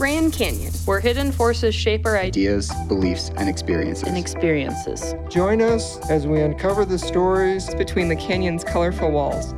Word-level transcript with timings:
Grand 0.00 0.32
Canyon, 0.32 0.72
where 0.86 0.98
hidden 0.98 1.30
forces 1.30 1.74
shape 1.74 2.06
our 2.06 2.16
ideas, 2.16 2.70
ideas, 2.70 2.88
beliefs, 2.88 3.30
and 3.36 3.50
experiences. 3.50 4.08
and 4.08 4.16
experiences. 4.16 5.14
Join 5.28 5.60
us 5.60 5.98
as 6.08 6.26
we 6.26 6.40
uncover 6.40 6.86
the 6.86 6.98
stories 6.98 7.74
between 7.74 8.08
the 8.08 8.16
canyon's 8.16 8.64
colorful 8.64 9.10
walls. 9.10 9.52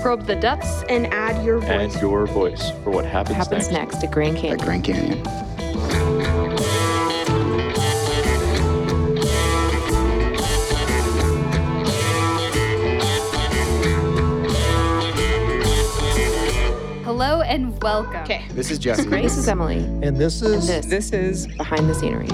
probe 0.00 0.24
the 0.24 0.36
depths, 0.36 0.84
and 0.88 1.08
add 1.08 1.44
your 1.44 1.58
and 1.64 1.90
voice. 1.90 2.00
your 2.00 2.26
voice 2.26 2.70
for 2.84 2.90
what 2.90 3.04
happens, 3.04 3.38
happens 3.38 3.72
next 3.72 4.04
at 4.04 4.12
Grand 4.12 4.38
at 4.38 4.60
Grand 4.60 4.84
Canyon. 4.84 5.47
And 17.48 17.82
welcome. 17.82 18.22
Okay. 18.22 18.44
This 18.50 18.70
is 18.70 18.78
Jesse. 18.78 19.08
This 19.08 19.38
is 19.38 19.48
Emily. 19.48 19.78
And 19.78 20.18
this 20.18 20.42
And 20.42 20.54
is 20.54 20.66
this, 20.66 20.86
this 20.86 21.12
is 21.12 21.46
behind 21.56 21.88
the 21.88 21.94
scenery. 21.94 22.28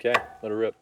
Okay, 0.00 0.20
let 0.42 0.50
her 0.50 0.56
rip. 0.56 0.74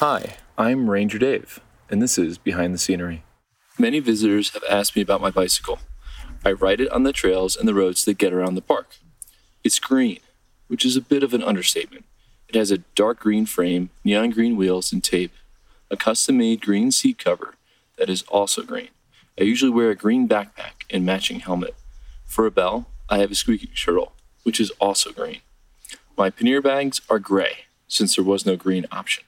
Hi, 0.00 0.36
I'm 0.58 0.90
Ranger 0.90 1.16
Dave, 1.18 1.60
and 1.88 2.02
this 2.02 2.18
is 2.18 2.36
Behind 2.36 2.74
the 2.74 2.78
Scenery. 2.78 3.24
Many 3.78 4.00
visitors 4.00 4.50
have 4.50 4.64
asked 4.68 4.94
me 4.94 5.00
about 5.00 5.22
my 5.22 5.30
bicycle. 5.30 5.78
I 6.44 6.52
ride 6.52 6.82
it 6.82 6.90
on 6.90 7.04
the 7.04 7.12
trails 7.14 7.56
and 7.56 7.66
the 7.66 7.72
roads 7.72 8.04
that 8.04 8.18
get 8.18 8.34
around 8.34 8.54
the 8.54 8.60
park. 8.60 8.96
It's 9.62 9.78
green, 9.78 10.18
which 10.66 10.84
is 10.84 10.94
a 10.94 11.00
bit 11.00 11.22
of 11.22 11.32
an 11.32 11.42
understatement. 11.42 12.04
It 12.54 12.58
has 12.58 12.70
a 12.70 12.78
dark 12.94 13.18
green 13.18 13.46
frame, 13.46 13.90
neon 14.04 14.30
green 14.30 14.56
wheels, 14.56 14.92
and 14.92 15.02
tape, 15.02 15.32
a 15.90 15.96
custom 15.96 16.38
made 16.38 16.60
green 16.60 16.92
seat 16.92 17.18
cover 17.18 17.56
that 17.98 18.08
is 18.08 18.22
also 18.28 18.62
green. 18.62 18.90
I 19.36 19.42
usually 19.42 19.72
wear 19.72 19.90
a 19.90 19.96
green 19.96 20.28
backpack 20.28 20.84
and 20.88 21.04
matching 21.04 21.40
helmet. 21.40 21.74
For 22.24 22.46
a 22.46 22.52
bell, 22.52 22.86
I 23.08 23.18
have 23.18 23.32
a 23.32 23.34
squeaky 23.34 23.66
turtle, 23.66 24.12
which 24.44 24.60
is 24.60 24.70
also 24.78 25.10
green. 25.10 25.40
My 26.16 26.30
pannier 26.30 26.62
bags 26.62 27.00
are 27.10 27.18
gray, 27.18 27.64
since 27.88 28.14
there 28.14 28.24
was 28.24 28.46
no 28.46 28.54
green 28.54 28.86
option. 28.92 29.24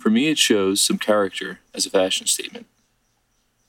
For 0.00 0.10
me, 0.10 0.26
it 0.26 0.36
shows 0.36 0.80
some 0.80 0.98
character 0.98 1.60
as 1.72 1.86
a 1.86 1.90
fashion 1.90 2.26
statement. 2.26 2.66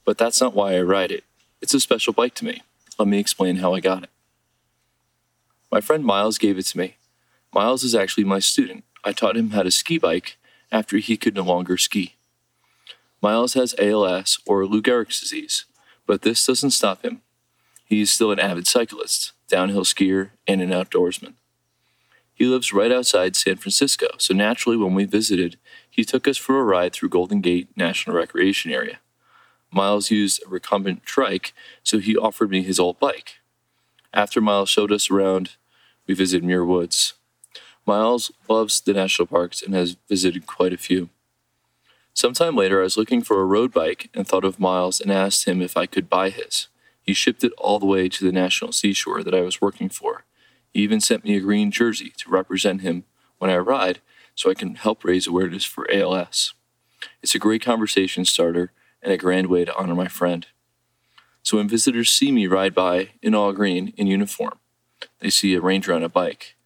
But 0.06 0.17
that's 0.17 0.42
not 0.42 0.56
why 0.56 0.76
I 0.76 0.82
ride 0.82 1.11
it. 1.11 1.23
It's 1.61 1.76
a 1.76 1.80
special 1.80 2.14
bike 2.14 2.34
to 2.34 2.45
me. 2.45 2.64
Let 2.98 3.08
me 3.08 3.20
explain 3.20 3.58
how 3.58 3.76
I 3.76 3.80
got 3.80 4.02
it. 4.02 4.09
My 5.72 5.82
friend 5.82 6.04
Miles 6.04 6.39
gave 6.39 6.58
it 6.58 6.66
to 6.66 6.80
me. 6.80 6.95
Miles 7.54 7.84
is 7.84 7.95
actually 7.95 8.23
my 8.23 8.39
student. 8.39 8.84
I 9.08 9.14
taught 9.14 9.38
him 9.38 9.52
how 9.52 9.64
to 9.64 9.72
ski 9.72 9.98
bike 9.98 10.38
after 10.70 10.98
he 10.98 11.16
could 11.16 11.34
no 11.34 11.44
longer 11.44 11.78
ski. 11.78 12.16
Miles 13.22 13.54
has 13.54 13.74
ALS 13.80 14.38
or 14.46 14.66
Lou 14.66 14.82
Gehrig's 14.82 15.22
disease, 15.22 15.64
but 16.06 16.24
this 16.24 16.46
doesn't 16.46 16.72
stop 16.72 17.06
him. 17.06 17.22
He 17.86 18.02
is 18.02 18.12
still 18.12 18.34
an 18.34 18.40
avid 18.42 18.68
cyclist, 18.68 19.32
downhill 19.48 19.86
skier, 19.86 20.32
and 20.46 20.62
an 20.62 20.72
outdoorsman. 20.72 21.36
He 22.34 22.48
lives 22.48 22.74
right 22.74 22.92
outside 22.92 23.38
San 23.38 23.56
Francisco, 23.56 24.08
so 24.18 24.34
naturally, 24.34 24.76
when 24.76 24.94
we 24.94 25.06
visited, 25.06 25.58
he 25.90 26.04
took 26.04 26.28
us 26.28 26.36
for 26.36 26.60
a 26.60 26.64
ride 26.66 26.92
through 26.92 27.08
Golden 27.08 27.40
Gate 27.40 27.70
National 27.78 28.18
Recreation 28.18 28.74
Area. 28.74 29.00
Miles 29.72 30.12
used 30.12 30.44
a 30.46 30.50
recumbent 30.50 31.06
trike, 31.06 31.54
so 31.82 32.00
he 32.00 32.18
offered 32.18 32.50
me 32.50 32.62
his 32.62 32.78
old 32.78 33.00
bike. 33.00 33.36
After 34.14 34.42
Miles 34.42 34.68
showed 34.68 34.92
us 34.92 35.10
around, 35.10 35.56
we 36.08 36.14
visited 36.14 36.44
Muir 36.44 36.66
Woods. 36.66 37.14
Miles 37.88 38.32
loves 38.50 38.82
the 38.82 38.94
national 38.94 39.28
parks 39.28 39.62
and 39.62 39.74
has 39.74 39.96
visited 40.10 40.46
quite 40.46 40.74
a 40.74 40.78
few. 40.78 41.10
Sometime 42.14 42.56
later, 42.56 42.82
I 42.82 42.84
was 42.84 42.98
looking 42.98 43.22
for 43.22 43.40
a 43.40 43.46
road 43.46 43.72
bike 43.72 44.10
and 44.14 44.28
thought 44.28 44.44
of 44.44 44.60
Miles 44.60 45.00
and 45.00 45.12
asked 45.12 45.48
him 45.48 45.61
if 45.61 45.78
I 45.78 45.86
could 45.86 46.10
buy 46.10 46.30
his. 46.30 46.67
He 47.02 47.14
shipped 47.14 47.44
it 47.45 47.54
all 47.58 47.80
the 47.80 47.86
way 47.86 48.10
to 48.10 48.26
the 48.26 48.34
national 48.34 48.73
seashore 48.73 49.23
that 49.23 49.34
I 49.34 49.42
was 49.42 49.61
working 49.61 49.88
for. 49.88 50.26
He 50.73 50.82
even 50.82 51.00
sent 51.00 51.23
me 51.23 51.38
a 51.38 51.39
green 51.39 51.72
jersey 51.72 52.11
to 52.17 52.30
represent 52.30 52.82
him 52.82 53.06
when 53.38 53.50
I 53.50 53.58
ride 53.58 54.02
so 54.36 54.50
I 54.50 54.56
can 54.56 54.76
help 54.76 55.06
raise 55.06 55.26
awareness 55.26 55.64
for 55.64 55.90
ALS. 55.90 56.54
It's 57.23 57.36
a 57.36 57.40
great 57.40 57.61
conversation 57.61 58.26
starter 58.26 58.73
and 59.02 59.14
a 59.14 59.17
grand 59.17 59.48
way 59.48 59.64
to 59.64 59.76
honor 59.78 59.95
my 59.95 60.10
friend. 60.10 60.45
So 61.42 61.56
when 61.56 61.70
visitors 61.70 62.10
see 62.10 62.34
me 62.34 62.48
ride 62.48 62.76
by 62.76 63.11
in 63.22 63.34
all 63.34 63.54
green 63.54 63.94
in 63.95 64.08
uniform, 64.08 64.60
they 65.20 65.30
see 65.30 65.54
a 65.54 65.61
ranger 65.61 65.94
on 65.94 66.04
a 66.04 66.10
bike. 66.10 66.57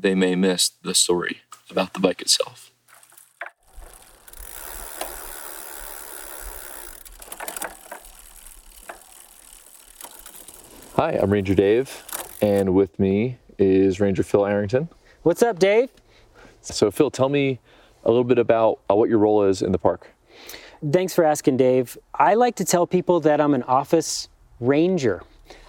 They 0.00 0.14
may 0.14 0.36
miss 0.36 0.68
the 0.68 0.94
story 0.94 1.38
about 1.68 1.92
the 1.92 1.98
bike 1.98 2.20
itself. 2.22 2.70
Hi, 10.94 11.18
I'm 11.20 11.32
Ranger 11.32 11.56
Dave, 11.56 12.04
and 12.40 12.74
with 12.74 12.96
me 13.00 13.38
is 13.58 13.98
Ranger 13.98 14.22
Phil 14.22 14.46
Arrington. 14.46 14.88
What's 15.24 15.42
up, 15.42 15.58
Dave? 15.58 15.90
So, 16.60 16.92
Phil, 16.92 17.10
tell 17.10 17.28
me 17.28 17.58
a 18.04 18.08
little 18.08 18.22
bit 18.22 18.38
about 18.38 18.78
uh, 18.88 18.94
what 18.94 19.08
your 19.08 19.18
role 19.18 19.42
is 19.42 19.62
in 19.62 19.72
the 19.72 19.78
park. 19.78 20.12
Thanks 20.92 21.12
for 21.12 21.24
asking, 21.24 21.56
Dave. 21.56 21.98
I 22.14 22.34
like 22.34 22.54
to 22.56 22.64
tell 22.64 22.86
people 22.86 23.18
that 23.20 23.40
I'm 23.40 23.52
an 23.52 23.64
office 23.64 24.28
ranger. 24.60 25.24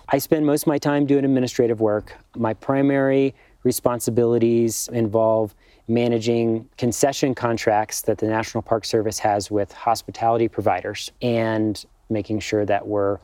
I 0.07 0.19
spend 0.19 0.45
most 0.45 0.63
of 0.63 0.67
my 0.67 0.77
time 0.77 1.07
doing 1.07 1.25
administrative 1.25 1.81
work. 1.81 2.15
My 2.35 2.53
primary 2.53 3.33
responsibilities 3.63 4.89
involve 4.93 5.53
managing 5.87 6.67
concession 6.77 7.33
contracts 7.33 8.01
that 8.01 8.17
the 8.19 8.27
National 8.27 8.61
Park 8.61 8.85
Service 8.85 9.19
has 9.19 9.49
with 9.49 9.71
hospitality 9.71 10.47
providers 10.47 11.11
and 11.21 11.85
making 12.09 12.39
sure 12.39 12.65
that 12.65 12.87
we're 12.87 13.17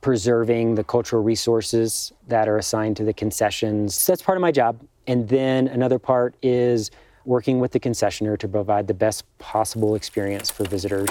preserving 0.00 0.74
the 0.74 0.84
cultural 0.84 1.22
resources 1.22 2.12
that 2.28 2.48
are 2.48 2.58
assigned 2.58 2.96
to 2.96 3.04
the 3.04 3.12
concessions. 3.12 3.94
So 3.94 4.12
that's 4.12 4.22
part 4.22 4.36
of 4.36 4.42
my 4.42 4.52
job. 4.52 4.80
And 5.06 5.28
then 5.28 5.68
another 5.68 5.98
part 5.98 6.34
is 6.42 6.90
working 7.24 7.58
with 7.58 7.72
the 7.72 7.80
concessioner 7.80 8.38
to 8.38 8.48
provide 8.48 8.86
the 8.86 8.94
best 8.94 9.24
possible 9.38 9.94
experience 9.94 10.50
for 10.50 10.64
visitors. 10.64 11.08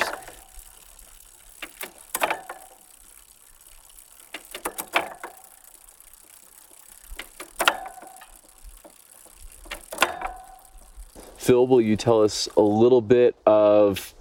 Phil, 11.44 11.68
will 11.68 11.82
you 11.82 11.98
tell 11.98 12.24
us 12.24 12.48
a 12.56 12.62
little 12.62 13.02
bit 13.02 13.36
of 13.46 14.16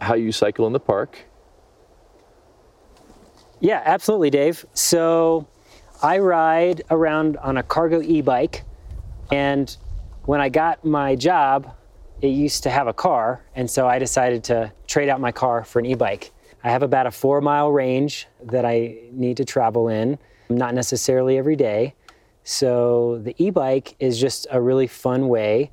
how 0.00 0.14
you 0.14 0.32
cycle 0.32 0.66
in 0.66 0.72
the 0.72 0.80
park? 0.80 1.16
Yeah, 3.60 3.80
absolutely, 3.84 4.30
Dave. 4.30 4.66
So 4.74 5.46
I 6.02 6.18
ride 6.18 6.82
around 6.90 7.36
on 7.36 7.58
a 7.58 7.62
cargo 7.62 8.02
e 8.02 8.22
bike. 8.22 8.64
And 9.30 9.74
when 10.24 10.40
I 10.40 10.48
got 10.48 10.84
my 10.84 11.14
job, 11.14 11.76
it 12.22 12.30
used 12.30 12.64
to 12.64 12.70
have 12.70 12.88
a 12.88 12.92
car. 12.92 13.44
And 13.54 13.70
so 13.70 13.86
I 13.86 14.00
decided 14.00 14.42
to 14.44 14.72
trade 14.88 15.08
out 15.08 15.20
my 15.20 15.30
car 15.30 15.62
for 15.64 15.78
an 15.78 15.86
e 15.86 15.94
bike. 15.94 16.32
I 16.64 16.70
have 16.70 16.82
about 16.82 17.06
a 17.06 17.12
four 17.12 17.40
mile 17.40 17.70
range 17.70 18.26
that 18.42 18.64
I 18.64 18.98
need 19.12 19.36
to 19.36 19.44
travel 19.44 19.86
in, 19.86 20.18
not 20.48 20.74
necessarily 20.74 21.38
every 21.38 21.54
day. 21.54 21.94
So 22.42 23.20
the 23.22 23.36
e 23.38 23.50
bike 23.50 23.94
is 24.00 24.20
just 24.20 24.48
a 24.50 24.60
really 24.60 24.88
fun 24.88 25.28
way 25.28 25.70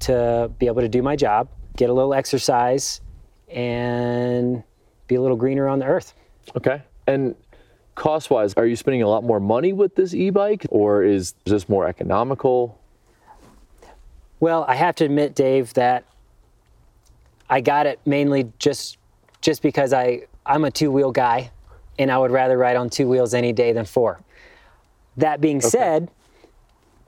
to 0.00 0.50
be 0.58 0.66
able 0.66 0.80
to 0.82 0.88
do 0.88 1.02
my 1.02 1.16
job, 1.16 1.48
get 1.76 1.90
a 1.90 1.92
little 1.92 2.14
exercise, 2.14 3.00
and 3.48 4.62
be 5.06 5.14
a 5.14 5.20
little 5.20 5.36
greener 5.36 5.68
on 5.68 5.78
the 5.78 5.86
earth. 5.86 6.14
Okay. 6.56 6.82
And 7.06 7.34
cost 7.94 8.30
wise, 8.30 8.54
are 8.54 8.66
you 8.66 8.76
spending 8.76 9.02
a 9.02 9.08
lot 9.08 9.24
more 9.24 9.40
money 9.40 9.72
with 9.72 9.94
this 9.94 10.14
e 10.14 10.30
bike 10.30 10.66
or 10.70 11.02
is 11.02 11.34
this 11.44 11.68
more 11.68 11.86
economical? 11.86 12.78
Well, 14.40 14.64
I 14.68 14.74
have 14.74 14.94
to 14.96 15.04
admit, 15.04 15.34
Dave, 15.34 15.72
that 15.74 16.04
I 17.48 17.60
got 17.60 17.86
it 17.86 18.00
mainly 18.04 18.52
just 18.58 18.98
just 19.40 19.62
because 19.62 19.92
I 19.92 20.22
I'm 20.44 20.64
a 20.64 20.70
two 20.70 20.90
wheel 20.90 21.12
guy, 21.12 21.50
and 21.98 22.10
I 22.10 22.18
would 22.18 22.30
rather 22.30 22.58
ride 22.58 22.76
on 22.76 22.90
two 22.90 23.08
wheels 23.08 23.34
any 23.34 23.52
day 23.52 23.72
than 23.72 23.84
four. 23.84 24.20
That 25.16 25.40
being 25.40 25.60
said, 25.60 26.10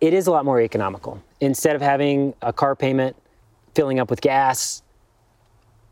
it 0.01 0.15
is 0.15 0.27
a 0.27 0.31
lot 0.31 0.45
more 0.45 0.61
economical. 0.61 1.23
Instead 1.41 1.77
of 1.77 1.83
having 1.83 2.35
a 2.43 2.53
car 2.53 2.75
payment, 2.75 3.17
filling 3.75 4.01
up 4.01 4.11
with 4.11 4.21
gas, 4.21 4.83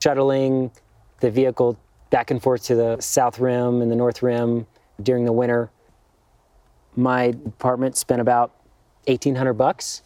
shuttling 0.03 0.71
the 1.21 1.31
vehicle 1.31 1.79
back 2.11 2.31
and 2.31 2.43
forth 2.43 2.65
to 2.65 2.75
the 2.75 3.01
south 3.01 3.39
rim 3.39 3.81
and 3.83 3.91
the 3.91 3.97
north 3.97 4.23
rim 4.23 4.67
during 5.03 5.25
the 5.25 5.33
winter, 5.33 5.71
my 6.97 7.31
department 7.31 7.97
spent 7.97 8.21
about 8.21 8.53
1800 9.07 9.53
bucks 9.55 10.03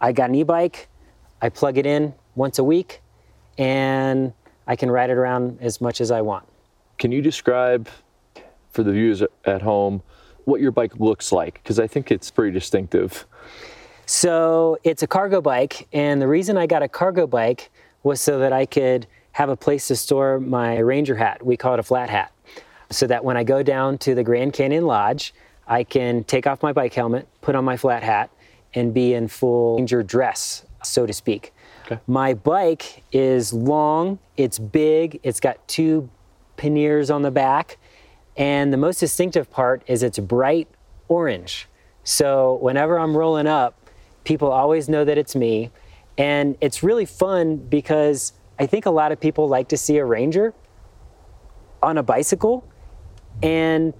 I 0.00 0.12
got 0.12 0.28
an 0.28 0.36
e-bike. 0.36 0.88
I 1.42 1.48
plug 1.48 1.78
it 1.78 1.86
in 1.86 2.14
once 2.34 2.58
a 2.58 2.64
week, 2.64 3.00
and 3.56 4.32
I 4.66 4.76
can 4.76 4.90
ride 4.90 5.10
it 5.10 5.16
around 5.16 5.58
as 5.60 5.80
much 5.80 6.00
as 6.00 6.10
I 6.10 6.20
want. 6.20 6.46
Can 6.98 7.12
you 7.12 7.22
describe 7.22 7.88
for 8.70 8.82
the 8.82 8.92
viewers 8.92 9.22
at 9.44 9.62
home 9.62 10.02
what 10.44 10.60
your 10.60 10.70
bike 10.70 10.98
looks 10.98 11.32
like? 11.32 11.54
Because 11.54 11.78
I 11.78 11.86
think 11.86 12.10
it's 12.10 12.30
pretty 12.30 12.52
distinctive. 12.52 13.26
So 14.08 14.78
it's 14.84 15.02
a 15.02 15.06
cargo 15.06 15.42
bike, 15.42 15.86
and 15.92 16.20
the 16.20 16.26
reason 16.26 16.56
I 16.56 16.66
got 16.66 16.82
a 16.82 16.88
cargo 16.88 17.26
bike 17.26 17.70
was 18.02 18.22
so 18.22 18.38
that 18.38 18.54
I 18.54 18.64
could 18.64 19.06
have 19.32 19.50
a 19.50 19.56
place 19.56 19.88
to 19.88 19.96
store 19.96 20.40
my 20.40 20.78
ranger 20.78 21.14
hat. 21.14 21.44
We 21.44 21.58
call 21.58 21.74
it 21.74 21.78
a 21.78 21.82
flat 21.82 22.08
hat. 22.08 22.32
So 22.88 23.06
that 23.06 23.22
when 23.22 23.36
I 23.36 23.44
go 23.44 23.62
down 23.62 23.98
to 23.98 24.14
the 24.14 24.24
Grand 24.24 24.54
Canyon 24.54 24.86
Lodge, 24.86 25.34
I 25.66 25.84
can 25.84 26.24
take 26.24 26.46
off 26.46 26.62
my 26.62 26.72
bike 26.72 26.94
helmet, 26.94 27.28
put 27.42 27.54
on 27.54 27.66
my 27.66 27.76
flat 27.76 28.02
hat, 28.02 28.30
and 28.72 28.94
be 28.94 29.12
in 29.12 29.28
full 29.28 29.76
ranger 29.76 30.02
dress, 30.02 30.64
so 30.82 31.04
to 31.04 31.12
speak. 31.12 31.52
Okay. 31.84 32.00
My 32.06 32.32
bike 32.32 33.04
is 33.12 33.52
long, 33.52 34.18
it's 34.38 34.58
big, 34.58 35.20
it's 35.22 35.38
got 35.38 35.68
two 35.68 36.08
panniers 36.56 37.10
on 37.10 37.20
the 37.20 37.30
back, 37.30 37.76
and 38.38 38.72
the 38.72 38.78
most 38.78 39.00
distinctive 39.00 39.50
part 39.50 39.82
is 39.86 40.02
it's 40.02 40.18
bright 40.18 40.66
orange. 41.08 41.68
So 42.04 42.54
whenever 42.62 42.98
I'm 42.98 43.14
rolling 43.14 43.46
up, 43.46 43.77
people 44.28 44.52
always 44.52 44.90
know 44.90 45.06
that 45.06 45.16
it's 45.16 45.34
me. 45.34 45.70
And 46.18 46.54
it's 46.60 46.82
really 46.82 47.06
fun 47.06 47.56
because 47.56 48.34
I 48.58 48.66
think 48.66 48.84
a 48.84 48.90
lot 48.90 49.10
of 49.10 49.18
people 49.18 49.48
like 49.48 49.68
to 49.68 49.78
see 49.78 49.96
a 49.96 50.04
ranger 50.04 50.52
on 51.82 51.96
a 51.96 52.02
bicycle, 52.02 52.62
and 53.42 53.94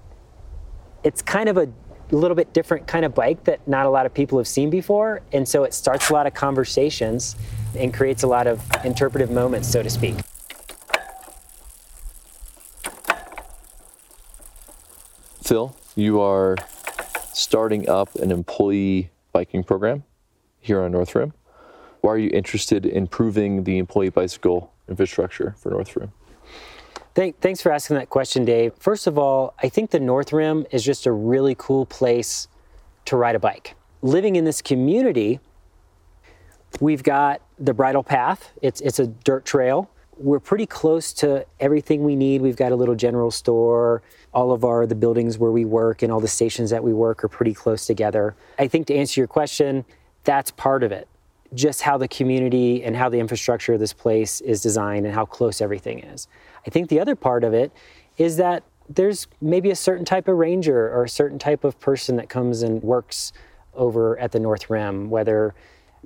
it's 1.02 1.22
kind 1.22 1.48
of 1.48 1.56
a 1.56 1.68
little 2.10 2.34
bit 2.34 2.52
different 2.52 2.86
kind 2.86 3.06
of 3.06 3.14
bike 3.14 3.44
that 3.44 3.66
not 3.66 3.86
a 3.86 3.88
lot 3.88 4.04
of 4.04 4.12
people 4.12 4.36
have 4.36 4.48
seen 4.48 4.68
before. 4.68 5.22
And 5.32 5.48
so 5.48 5.64
it 5.64 5.72
starts 5.72 6.10
a 6.10 6.12
lot 6.12 6.26
of 6.26 6.34
conversations 6.34 7.34
and 7.74 7.94
creates 7.94 8.22
a 8.22 8.26
lot 8.26 8.46
of 8.46 8.60
interpretive 8.84 9.30
moments, 9.30 9.68
so 9.68 9.82
to 9.82 9.88
speak. 9.88 10.16
Phil, 15.42 15.74
you 15.96 16.20
are 16.20 16.56
starting 17.32 17.88
up 17.88 18.14
an 18.16 18.30
employee 18.30 19.10
biking 19.32 19.64
program 19.64 20.02
here 20.68 20.82
on 20.82 20.92
North 20.92 21.14
Rim. 21.16 21.32
Why 22.02 22.12
are 22.12 22.18
you 22.18 22.30
interested 22.32 22.86
in 22.86 22.96
improving 22.96 23.64
the 23.64 23.78
employee 23.78 24.10
bicycle 24.10 24.72
infrastructure 24.88 25.56
for 25.58 25.70
North 25.70 25.96
Rim? 25.96 26.12
Thank, 27.14 27.40
thanks 27.40 27.60
for 27.60 27.72
asking 27.72 27.96
that 27.96 28.10
question, 28.10 28.44
Dave. 28.44 28.74
First 28.78 29.08
of 29.08 29.18
all, 29.18 29.54
I 29.60 29.68
think 29.68 29.90
the 29.90 29.98
North 29.98 30.32
Rim 30.32 30.64
is 30.70 30.84
just 30.84 31.06
a 31.06 31.10
really 31.10 31.56
cool 31.58 31.84
place 31.84 32.46
to 33.06 33.16
ride 33.16 33.34
a 33.34 33.40
bike. 33.40 33.74
Living 34.02 34.36
in 34.36 34.44
this 34.44 34.62
community, 34.62 35.40
we've 36.80 37.02
got 37.02 37.40
the 37.58 37.74
bridle 37.74 38.04
path. 38.04 38.52
It's 38.62 38.80
it's 38.80 39.00
a 39.00 39.08
dirt 39.08 39.44
trail. 39.44 39.90
We're 40.16 40.40
pretty 40.40 40.66
close 40.66 41.12
to 41.14 41.44
everything 41.58 42.04
we 42.04 42.14
need. 42.14 42.42
We've 42.42 42.56
got 42.56 42.70
a 42.70 42.76
little 42.76 42.94
general 42.94 43.32
store. 43.32 44.02
All 44.32 44.52
of 44.52 44.64
our 44.64 44.86
the 44.86 44.94
buildings 44.94 45.38
where 45.38 45.50
we 45.50 45.64
work 45.64 46.02
and 46.02 46.12
all 46.12 46.20
the 46.20 46.28
stations 46.28 46.70
that 46.70 46.84
we 46.84 46.92
work 46.92 47.24
are 47.24 47.28
pretty 47.28 47.54
close 47.54 47.86
together. 47.86 48.36
I 48.58 48.68
think 48.68 48.86
to 48.88 48.94
answer 48.94 49.20
your 49.20 49.28
question, 49.28 49.84
that's 50.28 50.50
part 50.50 50.82
of 50.82 50.92
it. 50.92 51.08
Just 51.54 51.80
how 51.80 51.96
the 51.96 52.06
community 52.06 52.84
and 52.84 52.94
how 52.94 53.08
the 53.08 53.18
infrastructure 53.18 53.72
of 53.72 53.80
this 53.80 53.94
place 53.94 54.42
is 54.42 54.60
designed 54.60 55.06
and 55.06 55.14
how 55.14 55.24
close 55.24 55.62
everything 55.62 56.00
is. 56.00 56.28
I 56.66 56.70
think 56.70 56.90
the 56.90 57.00
other 57.00 57.16
part 57.16 57.44
of 57.44 57.54
it 57.54 57.72
is 58.18 58.36
that 58.36 58.62
there's 58.90 59.26
maybe 59.40 59.70
a 59.70 59.74
certain 59.74 60.04
type 60.04 60.28
of 60.28 60.36
ranger 60.36 60.92
or 60.92 61.04
a 61.04 61.08
certain 61.08 61.38
type 61.38 61.64
of 61.64 61.80
person 61.80 62.16
that 62.16 62.28
comes 62.28 62.60
and 62.60 62.82
works 62.82 63.32
over 63.72 64.18
at 64.18 64.32
the 64.32 64.38
North 64.38 64.68
Rim, 64.68 65.08
whether 65.08 65.54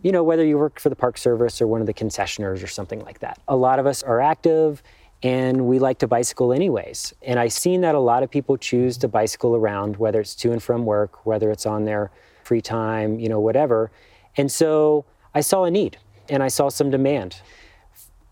you 0.02 0.12
know 0.12 0.22
whether 0.22 0.44
you 0.44 0.56
work 0.56 0.78
for 0.78 0.88
the 0.88 0.94
Park 0.94 1.18
Service 1.18 1.60
or 1.60 1.66
one 1.66 1.80
of 1.80 1.88
the 1.88 1.94
concessioners 1.94 2.62
or 2.62 2.68
something 2.68 3.00
like 3.00 3.18
that. 3.18 3.40
A 3.48 3.56
lot 3.56 3.80
of 3.80 3.86
us 3.86 4.04
are 4.04 4.20
active 4.20 4.84
and 5.24 5.66
we 5.66 5.80
like 5.80 5.98
to 5.98 6.06
bicycle 6.06 6.52
anyways. 6.52 7.12
And 7.22 7.40
I've 7.40 7.52
seen 7.52 7.80
that 7.80 7.96
a 7.96 8.00
lot 8.00 8.22
of 8.22 8.30
people 8.30 8.56
choose 8.56 8.96
to 8.98 9.08
bicycle 9.08 9.56
around, 9.56 9.96
whether 9.96 10.20
it's 10.20 10.36
to 10.36 10.52
and 10.52 10.62
from 10.62 10.86
work, 10.86 11.26
whether 11.26 11.50
it's 11.50 11.66
on 11.66 11.86
their 11.86 12.12
free 12.44 12.60
time, 12.60 13.18
you 13.18 13.28
know, 13.28 13.40
whatever. 13.40 13.90
And 14.36 14.50
so 14.50 15.04
I 15.34 15.40
saw 15.40 15.64
a 15.64 15.70
need 15.70 15.98
and 16.28 16.42
I 16.42 16.48
saw 16.48 16.68
some 16.68 16.90
demand. 16.90 17.40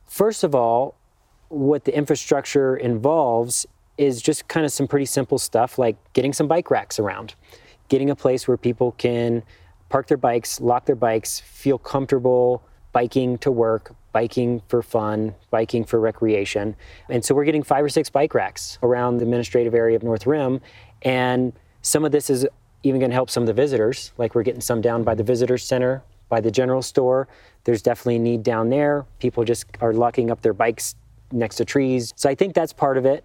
First 0.07 0.45
of 0.45 0.55
all, 0.55 0.97
what 1.49 1.85
the 1.85 1.97
infrastructure 1.97 2.77
involves 2.77 3.67
is 3.99 4.23
just 4.23 4.49
kind 4.49 4.65
of 4.65 4.73
some 4.73 4.89
pretty 4.89 5.05
simple 5.05 5.39
stuff 5.39 5.79
like 5.79 5.97
getting 6.13 6.33
some 6.33 6.49
bike 6.49 6.71
racks 6.71 6.99
around, 6.99 7.35
getting 7.89 8.09
a 8.11 8.17
place 8.17 8.49
where 8.49 8.57
people 8.57 8.93
can 8.93 9.43
park 9.89 10.07
their 10.07 10.17
bikes, 10.17 10.61
lock 10.61 10.87
their 10.87 10.97
bikes, 10.97 11.41
feel 11.41 11.77
comfortable 11.77 12.63
biking 12.93 13.39
to 13.39 13.51
work, 13.51 13.95
biking 14.13 14.63
for 14.69 14.83
fun, 14.83 15.35
biking 15.51 15.85
for 15.85 16.01
recreation. 16.01 16.75
And 17.09 17.25
so 17.25 17.35
we're 17.35 17.45
getting 17.45 17.63
five 17.63 17.85
or 17.85 17.89
six 17.89 18.11
bike 18.11 18.35
racks 18.35 18.79
around 18.83 19.19
the 19.19 19.25
administrative 19.25 19.75
area 19.75 19.97
of 19.97 20.03
North 20.03 20.27
Rim. 20.27 20.61
And 21.03 21.53
some 21.83 22.05
of 22.05 22.13
this 22.13 22.31
is 22.31 22.47
even 22.83 23.01
going 23.01 23.11
to 23.11 23.15
help 23.15 23.31
some 23.31 23.43
of 23.43 23.47
the 23.47 23.53
visitors, 23.53 24.13
like 24.19 24.35
we're 24.35 24.43
getting 24.43 24.61
some 24.61 24.81
down 24.81 25.03
by 25.03 25.15
the 25.15 25.23
visitor 25.23 25.59
center, 25.59 26.03
by 26.29 26.41
the 26.41 26.51
general 26.51 26.83
store. 26.83 27.29
There's 27.65 27.83
definitely 27.83 28.17
a 28.17 28.21
need 28.21 28.43
down 28.43 28.71
there. 28.71 29.05
People 29.19 29.45
just 29.45 29.67
are 29.81 29.93
locking 29.93 30.31
up 30.31 30.41
their 30.41 30.55
bikes 30.55 30.95
next 31.33 31.57
to 31.57 31.65
trees. 31.65 32.13
So 32.17 32.31
I 32.31 32.35
think 32.35 32.55
that's 32.55 32.73
part 32.73 32.97
of 32.97 33.05
it. 33.05 33.25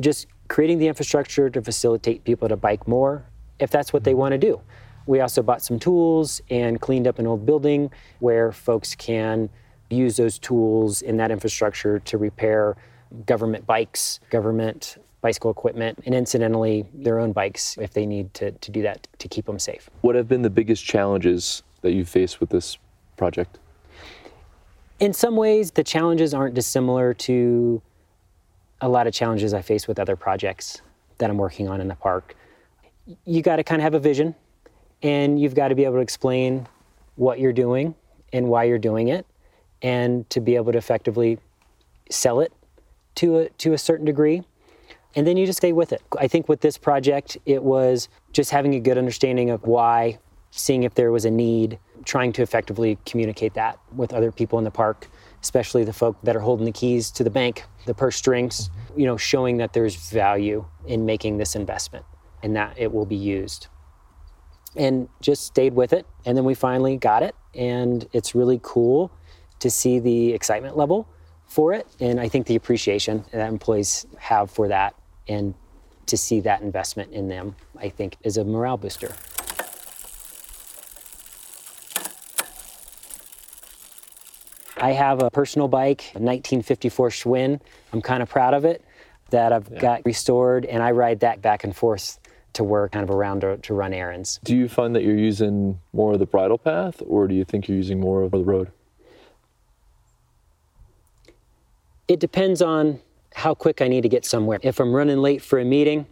Just 0.00 0.26
creating 0.48 0.78
the 0.78 0.88
infrastructure 0.88 1.50
to 1.50 1.62
facilitate 1.62 2.24
people 2.24 2.48
to 2.48 2.56
bike 2.56 2.86
more 2.88 3.24
if 3.58 3.70
that's 3.70 3.92
what 3.92 4.04
they 4.04 4.12
mm-hmm. 4.12 4.20
want 4.20 4.32
to 4.32 4.38
do. 4.38 4.60
We 5.06 5.20
also 5.20 5.42
bought 5.42 5.62
some 5.62 5.78
tools 5.78 6.40
and 6.50 6.80
cleaned 6.80 7.06
up 7.06 7.18
an 7.18 7.26
old 7.26 7.46
building 7.46 7.90
where 8.18 8.50
folks 8.50 8.94
can 8.94 9.48
use 9.88 10.16
those 10.16 10.38
tools 10.38 11.02
in 11.02 11.16
that 11.18 11.30
infrastructure 11.30 12.00
to 12.00 12.18
repair 12.18 12.76
government 13.24 13.66
bikes, 13.66 14.18
government 14.30 14.96
bicycle 15.26 15.50
equipment, 15.50 15.98
and 16.06 16.14
incidentally, 16.14 16.84
their 16.94 17.18
own 17.18 17.32
bikes 17.32 17.76
if 17.78 17.92
they 17.94 18.06
need 18.06 18.32
to, 18.32 18.52
to 18.52 18.70
do 18.70 18.80
that 18.80 19.08
to 19.18 19.26
keep 19.26 19.44
them 19.46 19.58
safe. 19.58 19.90
What 20.02 20.14
have 20.14 20.28
been 20.28 20.42
the 20.42 20.50
biggest 20.50 20.84
challenges 20.84 21.64
that 21.80 21.94
you 21.94 22.04
faced 22.04 22.38
with 22.38 22.50
this 22.50 22.78
project? 23.16 23.58
In 25.00 25.12
some 25.12 25.34
ways, 25.34 25.72
the 25.72 25.82
challenges 25.82 26.32
aren't 26.32 26.54
dissimilar 26.54 27.12
to 27.12 27.82
a 28.80 28.88
lot 28.88 29.08
of 29.08 29.12
challenges 29.12 29.52
I 29.52 29.62
face 29.62 29.88
with 29.88 29.98
other 29.98 30.14
projects 30.14 30.80
that 31.18 31.28
I'm 31.28 31.38
working 31.38 31.68
on 31.68 31.80
in 31.80 31.88
the 31.88 31.96
park. 31.96 32.36
You 33.24 33.42
got 33.42 33.56
to 33.56 33.64
kind 33.64 33.80
of 33.80 33.82
have 33.82 33.94
a 33.94 33.98
vision 33.98 34.32
and 35.02 35.40
you've 35.40 35.56
got 35.56 35.68
to 35.68 35.74
be 35.74 35.84
able 35.84 35.96
to 35.96 36.02
explain 36.02 36.68
what 37.16 37.40
you're 37.40 37.52
doing 37.52 37.96
and 38.32 38.46
why 38.46 38.62
you're 38.62 38.78
doing 38.78 39.08
it 39.08 39.26
and 39.82 40.30
to 40.30 40.40
be 40.40 40.54
able 40.54 40.70
to 40.70 40.78
effectively 40.78 41.40
sell 42.10 42.38
it 42.38 42.52
to 43.16 43.38
a, 43.38 43.48
to 43.58 43.72
a 43.72 43.78
certain 43.78 44.06
degree 44.06 44.44
and 45.16 45.26
then 45.26 45.36
you 45.36 45.46
just 45.46 45.56
stay 45.58 45.72
with 45.72 45.92
it 45.92 46.02
i 46.18 46.28
think 46.28 46.48
with 46.48 46.60
this 46.60 46.78
project 46.78 47.36
it 47.46 47.62
was 47.62 48.08
just 48.32 48.50
having 48.50 48.74
a 48.74 48.80
good 48.80 48.98
understanding 48.98 49.50
of 49.50 49.62
why 49.64 50.18
seeing 50.50 50.84
if 50.84 50.94
there 50.94 51.10
was 51.10 51.24
a 51.24 51.30
need 51.30 51.78
trying 52.04 52.32
to 52.32 52.42
effectively 52.42 52.96
communicate 53.04 53.54
that 53.54 53.78
with 53.94 54.12
other 54.12 54.30
people 54.30 54.58
in 54.58 54.64
the 54.64 54.70
park 54.70 55.08
especially 55.42 55.84
the 55.84 55.92
folk 55.92 56.16
that 56.22 56.36
are 56.36 56.40
holding 56.40 56.64
the 56.64 56.72
keys 56.72 57.10
to 57.10 57.24
the 57.24 57.30
bank 57.30 57.64
the 57.86 57.94
purse 57.94 58.16
strings 58.16 58.70
you 58.96 59.04
know 59.04 59.16
showing 59.16 59.56
that 59.56 59.72
there's 59.72 59.96
value 60.10 60.64
in 60.86 61.04
making 61.04 61.38
this 61.38 61.56
investment 61.56 62.04
and 62.42 62.54
that 62.54 62.72
it 62.76 62.92
will 62.92 63.06
be 63.06 63.16
used 63.16 63.66
and 64.76 65.08
just 65.20 65.44
stayed 65.44 65.74
with 65.74 65.92
it. 65.92 66.06
And 66.24 66.36
then 66.36 66.44
we 66.44 66.54
finally 66.54 66.96
got 66.96 67.22
it. 67.22 67.34
And 67.54 68.06
it's 68.12 68.34
really 68.34 68.60
cool 68.62 69.10
to 69.60 69.70
see 69.70 69.98
the 69.98 70.32
excitement 70.32 70.76
level 70.76 71.08
for 71.46 71.72
it. 71.72 71.86
And 71.98 72.20
I 72.20 72.28
think 72.28 72.46
the 72.46 72.56
appreciation 72.56 73.24
that 73.32 73.48
employees 73.48 74.06
have 74.18 74.50
for 74.50 74.68
that 74.68 74.94
and 75.28 75.54
to 76.06 76.16
see 76.16 76.40
that 76.40 76.62
investment 76.62 77.12
in 77.12 77.28
them, 77.28 77.56
I 77.78 77.88
think 77.88 78.16
is 78.22 78.36
a 78.36 78.44
morale 78.44 78.76
booster. 78.76 79.12
I 84.78 84.92
have 84.92 85.22
a 85.22 85.30
personal 85.30 85.68
bike, 85.68 86.02
a 86.14 86.20
1954 86.20 87.08
Schwinn. 87.10 87.60
I'm 87.92 88.02
kind 88.02 88.22
of 88.22 88.28
proud 88.28 88.54
of 88.54 88.64
it 88.64 88.84
that 89.30 89.52
I've 89.52 89.68
yeah. 89.68 89.80
got 89.80 90.02
restored, 90.04 90.64
and 90.66 90.82
I 90.82 90.92
ride 90.92 91.20
that 91.20 91.42
back 91.42 91.64
and 91.64 91.74
forth 91.74 92.18
to 92.52 92.64
work, 92.64 92.92
kind 92.92 93.02
of 93.02 93.10
around 93.10 93.40
to, 93.40 93.56
to 93.56 93.74
run 93.74 93.92
errands. 93.92 94.38
Do 94.44 94.56
you 94.56 94.68
find 94.68 94.94
that 94.94 95.02
you're 95.02 95.16
using 95.16 95.80
more 95.92 96.12
of 96.12 96.18
the 96.18 96.26
bridle 96.26 96.58
path, 96.58 97.02
or 97.06 97.26
do 97.26 97.34
you 97.34 97.44
think 97.44 97.68
you're 97.68 97.76
using 97.76 98.00
more 98.00 98.22
of 98.22 98.30
the 98.30 98.44
road? 98.44 98.70
It 102.08 102.20
depends 102.20 102.62
on 102.62 103.00
how 103.36 103.54
quick 103.54 103.82
I 103.82 103.88
need 103.88 104.00
to 104.00 104.08
get 104.08 104.24
somewhere. 104.24 104.58
If 104.62 104.80
I'm 104.80 104.94
running 104.94 105.18
late 105.18 105.42
for 105.42 105.58
a 105.58 105.64
meeting, 105.64 106.06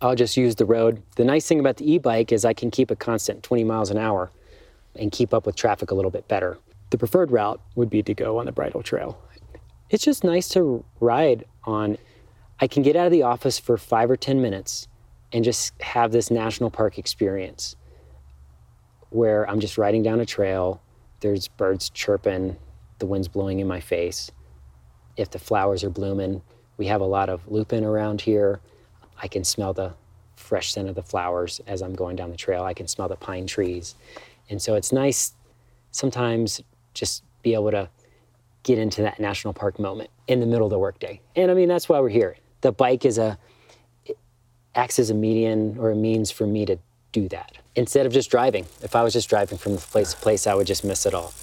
I'll 0.00 0.14
just 0.14 0.38
use 0.38 0.54
the 0.54 0.64
road. 0.64 1.02
The 1.16 1.24
nice 1.26 1.46
thing 1.46 1.60
about 1.60 1.76
the 1.76 1.92
e 1.92 1.98
bike 1.98 2.32
is 2.32 2.42
I 2.42 2.54
can 2.54 2.70
keep 2.70 2.90
a 2.90 2.96
constant 2.96 3.42
20 3.42 3.64
miles 3.64 3.90
an 3.90 3.98
hour 3.98 4.30
and 4.96 5.12
keep 5.12 5.34
up 5.34 5.44
with 5.44 5.56
traffic 5.56 5.90
a 5.90 5.94
little 5.94 6.10
bit 6.10 6.26
better. 6.26 6.56
The 6.88 6.96
preferred 6.96 7.32
route 7.32 7.60
would 7.74 7.90
be 7.90 8.02
to 8.04 8.14
go 8.14 8.38
on 8.38 8.46
the 8.46 8.52
bridle 8.52 8.82
trail. 8.82 9.20
It's 9.90 10.02
just 10.02 10.24
nice 10.24 10.48
to 10.48 10.82
ride 11.00 11.44
on. 11.64 11.98
I 12.60 12.66
can 12.66 12.82
get 12.82 12.96
out 12.96 13.04
of 13.04 13.12
the 13.12 13.24
office 13.24 13.58
for 13.58 13.76
five 13.76 14.10
or 14.10 14.16
10 14.16 14.40
minutes 14.40 14.88
and 15.34 15.44
just 15.44 15.78
have 15.82 16.12
this 16.12 16.30
national 16.30 16.70
park 16.70 16.96
experience 16.96 17.76
where 19.10 19.48
I'm 19.50 19.60
just 19.60 19.76
riding 19.76 20.02
down 20.02 20.18
a 20.18 20.26
trail, 20.26 20.80
there's 21.20 21.46
birds 21.46 21.90
chirping, 21.90 22.56
the 23.00 23.06
wind's 23.06 23.28
blowing 23.28 23.60
in 23.60 23.68
my 23.68 23.80
face. 23.80 24.30
If 25.18 25.30
the 25.30 25.38
flowers 25.38 25.84
are 25.84 25.90
blooming, 25.90 26.40
we 26.80 26.86
have 26.86 27.02
a 27.02 27.06
lot 27.06 27.28
of 27.28 27.46
lupin 27.46 27.84
around 27.84 28.22
here. 28.22 28.58
I 29.22 29.28
can 29.28 29.44
smell 29.44 29.74
the 29.74 29.92
fresh 30.34 30.72
scent 30.72 30.88
of 30.88 30.94
the 30.94 31.02
flowers 31.02 31.60
as 31.66 31.82
I'm 31.82 31.94
going 31.94 32.16
down 32.16 32.30
the 32.30 32.38
trail. 32.38 32.62
I 32.62 32.72
can 32.72 32.88
smell 32.88 33.06
the 33.06 33.16
pine 33.16 33.46
trees. 33.46 33.94
And 34.48 34.62
so 34.62 34.76
it's 34.76 34.90
nice 34.90 35.34
sometimes 35.90 36.62
just 36.94 37.22
be 37.42 37.52
able 37.52 37.70
to 37.72 37.90
get 38.62 38.78
into 38.78 39.02
that 39.02 39.20
national 39.20 39.52
park 39.52 39.78
moment 39.78 40.08
in 40.26 40.40
the 40.40 40.46
middle 40.46 40.66
of 40.66 40.70
the 40.70 40.78
workday. 40.78 41.20
And 41.36 41.50
I 41.50 41.54
mean, 41.54 41.68
that's 41.68 41.86
why 41.86 42.00
we're 42.00 42.08
here. 42.08 42.38
The 42.62 42.72
bike 42.72 43.04
is 43.04 43.18
a 43.18 43.36
acts 44.74 44.98
as 44.98 45.10
a 45.10 45.14
median 45.14 45.76
or 45.78 45.90
a 45.90 45.96
means 45.96 46.30
for 46.30 46.46
me 46.46 46.64
to 46.64 46.78
do 47.12 47.28
that 47.28 47.58
instead 47.76 48.06
of 48.06 48.12
just 48.12 48.30
driving. 48.30 48.64
If 48.82 48.96
I 48.96 49.02
was 49.02 49.12
just 49.12 49.28
driving 49.28 49.58
from 49.58 49.76
place 49.76 50.14
to 50.14 50.16
place, 50.20 50.46
I 50.46 50.54
would 50.54 50.66
just 50.66 50.82
miss 50.82 51.04
it 51.04 51.12
all. 51.12 51.34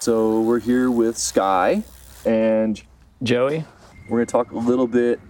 So 0.00 0.42
we're 0.42 0.60
here 0.60 0.90
with 0.90 1.18
Sky 1.18 1.82
and 2.24 2.80
Joey. 3.22 3.64
we're 4.08 4.18
going 4.18 4.26
to 4.26 4.30
talk 4.32 4.52
a 4.52 4.56
little 4.56 4.86
bit 4.86 5.20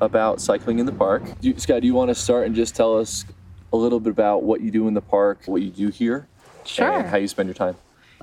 about 0.00 0.40
cycling 0.40 0.78
in 0.78 0.86
the 0.86 0.92
park. 0.92 1.22
Do 1.40 1.48
you, 1.48 1.58
Sky, 1.58 1.80
do 1.80 1.86
you 1.86 1.94
want 1.94 2.08
to 2.08 2.14
start 2.14 2.46
and 2.46 2.54
just 2.54 2.74
tell 2.74 2.96
us 2.98 3.24
a 3.72 3.76
little 3.76 4.00
bit 4.00 4.10
about 4.10 4.42
what 4.42 4.60
you 4.62 4.70
do 4.70 4.88
in 4.88 4.94
the 4.94 5.00
park, 5.02 5.40
what 5.46 5.62
you 5.62 5.70
do 5.70 5.88
here, 5.88 6.28
Sure. 6.64 6.90
and 6.90 7.08
how 7.08 7.16
you 7.18 7.28
spend 7.28 7.48
your 7.48 7.54
time? 7.54 7.76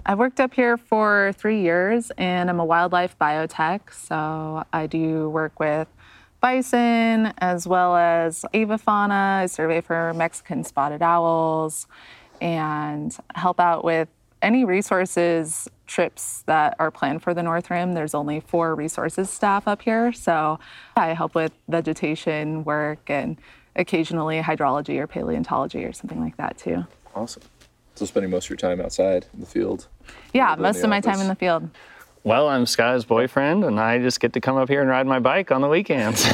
I've 0.05 0.17
worked 0.17 0.39
up 0.39 0.53
here 0.53 0.77
for 0.77 1.31
three 1.37 1.61
years 1.61 2.11
and 2.17 2.49
I'm 2.49 2.59
a 2.59 2.65
wildlife 2.65 3.15
biotech. 3.19 3.93
So 3.93 4.63
I 4.73 4.87
do 4.87 5.29
work 5.29 5.59
with 5.59 5.87
bison 6.41 7.33
as 7.37 7.67
well 7.67 7.95
as 7.95 8.43
avifauna. 8.53 9.41
I 9.41 9.45
survey 9.45 9.79
for 9.81 10.13
Mexican 10.15 10.63
spotted 10.63 11.01
owls 11.01 11.87
and 12.41 13.15
help 13.35 13.59
out 13.61 13.85
with 13.85 14.09
any 14.43 14.65
resources 14.65 15.67
trips 15.87 16.43
that 16.45 16.75
are 16.79 16.91
planned 16.91 17.23
for 17.23 17.33
the 17.33 17.41
North 17.41 17.69
Rim. 17.69 17.93
There's 17.93 18.13
only 18.13 18.39
four 18.41 18.75
resources 18.75 19.29
staff 19.29 19.67
up 19.67 19.81
here. 19.81 20.13
So 20.13 20.59
I 20.95 21.09
help 21.13 21.33
with 21.33 21.51
vegetation 21.67 22.63
work 22.63 23.09
and 23.09 23.37
occasionally 23.75 24.39
hydrology 24.41 24.99
or 24.99 25.07
paleontology 25.07 25.83
or 25.83 25.93
something 25.93 26.19
like 26.19 26.37
that 26.37 26.57
too. 26.57 26.85
Awesome. 27.15 27.43
So 27.95 28.05
spending 28.05 28.31
most 28.31 28.45
of 28.45 28.49
your 28.51 28.57
time 28.57 28.81
outside 28.81 29.25
in 29.33 29.39
the 29.39 29.45
field. 29.45 29.87
Yeah, 30.33 30.55
most 30.57 30.77
the 30.77 30.83
of 30.83 30.89
my 30.89 30.99
time 30.99 31.19
in 31.19 31.27
the 31.27 31.35
field. 31.35 31.69
Well, 32.23 32.47
I'm 32.47 32.65
Sky's 32.65 33.03
boyfriend, 33.03 33.65
and 33.65 33.79
I 33.79 33.99
just 33.99 34.19
get 34.19 34.33
to 34.33 34.39
come 34.39 34.55
up 34.55 34.69
here 34.69 34.81
and 34.81 34.89
ride 34.89 35.05
my 35.05 35.19
bike 35.19 35.51
on 35.51 35.61
the 35.61 35.67
weekends. 35.67 36.25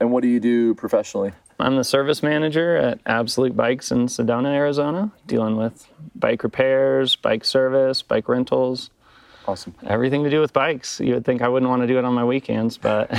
And 0.00 0.10
what 0.10 0.22
do 0.22 0.28
you 0.28 0.40
do 0.40 0.74
professionally? 0.74 1.32
I'm 1.60 1.76
the 1.76 1.84
service 1.84 2.22
manager 2.22 2.76
at 2.76 2.98
Absolute 3.06 3.56
Bikes 3.56 3.90
in 3.92 4.06
Sedona, 4.06 4.48
Arizona, 4.54 5.12
dealing 5.26 5.56
with 5.56 5.86
bike 6.14 6.42
repairs, 6.42 7.14
bike 7.16 7.44
service, 7.44 8.02
bike 8.02 8.28
rentals, 8.28 8.90
Awesome. 9.46 9.74
everything 9.86 10.24
to 10.24 10.30
do 10.30 10.40
with 10.40 10.52
bikes. 10.52 11.00
You 11.00 11.14
would 11.14 11.24
think 11.24 11.42
I 11.42 11.48
wouldn't 11.48 11.70
want 11.70 11.82
to 11.82 11.86
do 11.86 11.98
it 11.98 12.04
on 12.04 12.12
my 12.14 12.24
weekends, 12.24 12.76
but 12.76 13.08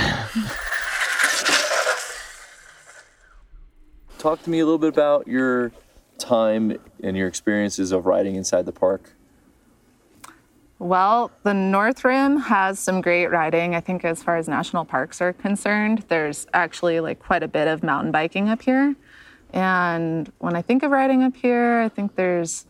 Talk 4.18 4.42
to 4.42 4.50
me 4.50 4.58
a 4.60 4.64
little 4.64 4.78
bit 4.78 4.88
about 4.88 5.28
your 5.28 5.70
time 6.18 6.76
and 7.02 7.16
your 7.16 7.28
experiences 7.28 7.92
of 7.92 8.06
riding 8.06 8.34
inside 8.34 8.66
the 8.66 8.72
park. 8.72 9.12
Well, 10.78 11.30
the 11.42 11.54
North 11.54 12.04
Rim 12.04 12.36
has 12.36 12.78
some 12.78 13.00
great 13.00 13.28
riding. 13.28 13.74
I 13.74 13.80
think 13.80 14.04
as 14.04 14.22
far 14.22 14.36
as 14.36 14.46
national 14.46 14.84
parks 14.84 15.22
are 15.22 15.32
concerned, 15.32 16.04
there's 16.08 16.46
actually 16.52 17.00
like 17.00 17.18
quite 17.18 17.42
a 17.42 17.48
bit 17.48 17.66
of 17.66 17.82
mountain 17.82 18.12
biking 18.12 18.50
up 18.50 18.60
here. 18.60 18.94
And 19.54 20.30
when 20.38 20.54
I 20.54 20.60
think 20.60 20.82
of 20.82 20.90
riding 20.90 21.22
up 21.22 21.34
here, 21.34 21.80
I 21.80 21.88
think 21.88 22.14
there's 22.14 22.66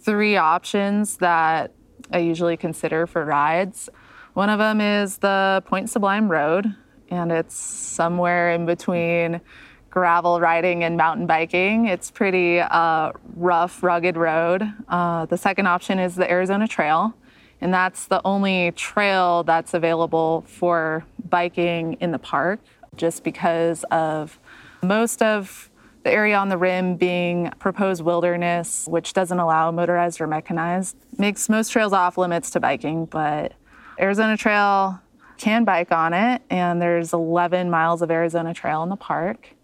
three 0.00 0.36
options 0.36 1.18
that 1.18 1.72
I 2.10 2.18
usually 2.18 2.56
consider 2.56 3.06
for 3.06 3.26
rides. 3.26 3.90
One 4.32 4.48
of 4.48 4.58
them 4.58 4.80
is 4.80 5.18
the 5.18 5.62
Point 5.66 5.90
Sublime 5.90 6.30
Road, 6.30 6.74
and 7.10 7.30
it's 7.30 7.54
somewhere 7.54 8.52
in 8.52 8.64
between 8.64 9.42
gravel 9.90 10.40
riding 10.40 10.84
and 10.84 10.96
mountain 10.96 11.26
biking. 11.26 11.86
It's 11.86 12.10
pretty 12.10 12.60
uh, 12.60 13.12
rough, 13.34 13.82
rugged 13.82 14.16
road. 14.16 14.70
Uh, 14.88 15.26
the 15.26 15.36
second 15.36 15.66
option 15.66 15.98
is 15.98 16.14
the 16.14 16.30
Arizona 16.30 16.68
Trail, 16.68 17.14
and 17.60 17.72
that's 17.72 18.06
the 18.06 18.20
only 18.24 18.72
trail 18.72 19.42
that's 19.44 19.74
available 19.74 20.44
for 20.46 21.04
biking 21.28 21.94
in 22.00 22.12
the 22.12 22.18
park, 22.18 22.60
just 22.96 23.24
because 23.24 23.84
of 23.90 24.38
most 24.82 25.22
of 25.22 25.70
the 26.04 26.12
area 26.12 26.36
on 26.36 26.48
the 26.48 26.56
rim 26.56 26.96
being 26.96 27.50
proposed 27.58 28.02
wilderness, 28.02 28.86
which 28.88 29.12
doesn't 29.12 29.38
allow 29.38 29.70
motorized 29.70 30.20
or 30.20 30.26
mechanized, 30.26 30.96
makes 31.18 31.48
most 31.48 31.70
trails 31.70 31.92
off 31.92 32.16
limits 32.16 32.50
to 32.50 32.60
biking, 32.60 33.04
but 33.06 33.52
Arizona 34.00 34.36
Trail 34.36 35.00
can 35.38 35.64
bike 35.64 35.92
on 35.92 36.14
it, 36.14 36.42
and 36.50 36.80
there's 36.80 37.12
11 37.12 37.70
miles 37.70 38.02
of 38.02 38.10
Arizona 38.10 38.54
Trail 38.54 38.82
in 38.82 38.88
the 38.88 38.96
park. 38.96 39.54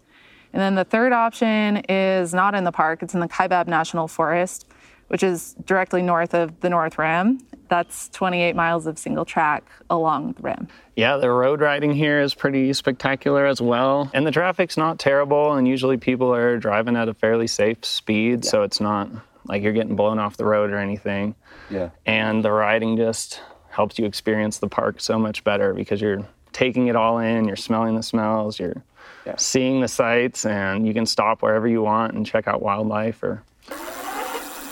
And 0.55 0.61
then 0.61 0.75
the 0.75 0.85
third 0.85 1.11
option 1.11 1.83
is 1.89 2.33
not 2.33 2.55
in 2.55 2.63
the 2.63 2.71
park, 2.71 3.03
it's 3.03 3.13
in 3.13 3.19
the 3.19 3.27
Kaibab 3.27 3.67
National 3.67 4.07
Forest, 4.07 4.65
which 5.09 5.21
is 5.21 5.53
directly 5.65 6.01
north 6.01 6.33
of 6.33 6.61
the 6.61 6.69
North 6.69 6.97
Rim. 6.97 7.45
That's 7.67 8.07
28 8.09 8.55
miles 8.55 8.87
of 8.87 8.97
single 8.97 9.25
track 9.25 9.65
along 9.89 10.31
the 10.33 10.43
rim. 10.43 10.69
yeah, 10.95 11.17
the 11.17 11.29
road 11.29 11.59
riding 11.59 11.91
here 11.91 12.21
is 12.21 12.33
pretty 12.33 12.71
spectacular 12.71 13.45
as 13.45 13.59
well. 13.59 14.09
And 14.13 14.25
the 14.25 14.31
traffic's 14.31 14.77
not 14.77 14.97
terrible, 14.97 15.55
and 15.55 15.67
usually 15.67 15.97
people 15.97 16.33
are 16.33 16.57
driving 16.57 16.95
at 16.95 17.09
a 17.09 17.13
fairly 17.13 17.47
safe 17.47 17.83
speed, 17.83 18.45
so 18.45 18.63
it's 18.63 18.79
not 18.79 19.09
like 19.43 19.61
you're 19.61 19.73
getting 19.73 19.97
blown 19.97 20.19
off 20.19 20.37
the 20.37 20.45
road 20.45 20.71
or 20.71 20.77
anything. 20.77 21.35
Yeah. 21.69 21.89
and 22.05 22.45
the 22.45 22.51
riding 22.51 22.95
just 22.95 23.41
helps 23.71 23.99
you 23.99 24.05
experience 24.05 24.59
the 24.59 24.69
park 24.69 25.01
so 25.01 25.19
much 25.19 25.43
better 25.43 25.73
because 25.73 25.99
you're 25.99 26.25
taking 26.53 26.87
it 26.87 26.95
all 26.95 27.17
in 27.19 27.43
you're 27.45 27.57
smelling 27.57 27.95
the 27.95 28.03
smells 28.03 28.59
you're 28.59 28.81
Yeah. 29.25 29.35
seeing 29.37 29.81
the 29.81 29.87
sights 29.87 30.45
and 30.45 30.85
you 30.85 30.93
can 30.93 31.05
stop 31.05 31.41
wherever 31.41 31.67
you 31.67 31.81
want 31.81 32.13
and 32.13 32.25
check 32.25 32.47
out 32.47 32.61
wildlife 32.61 33.23
or 33.23 33.43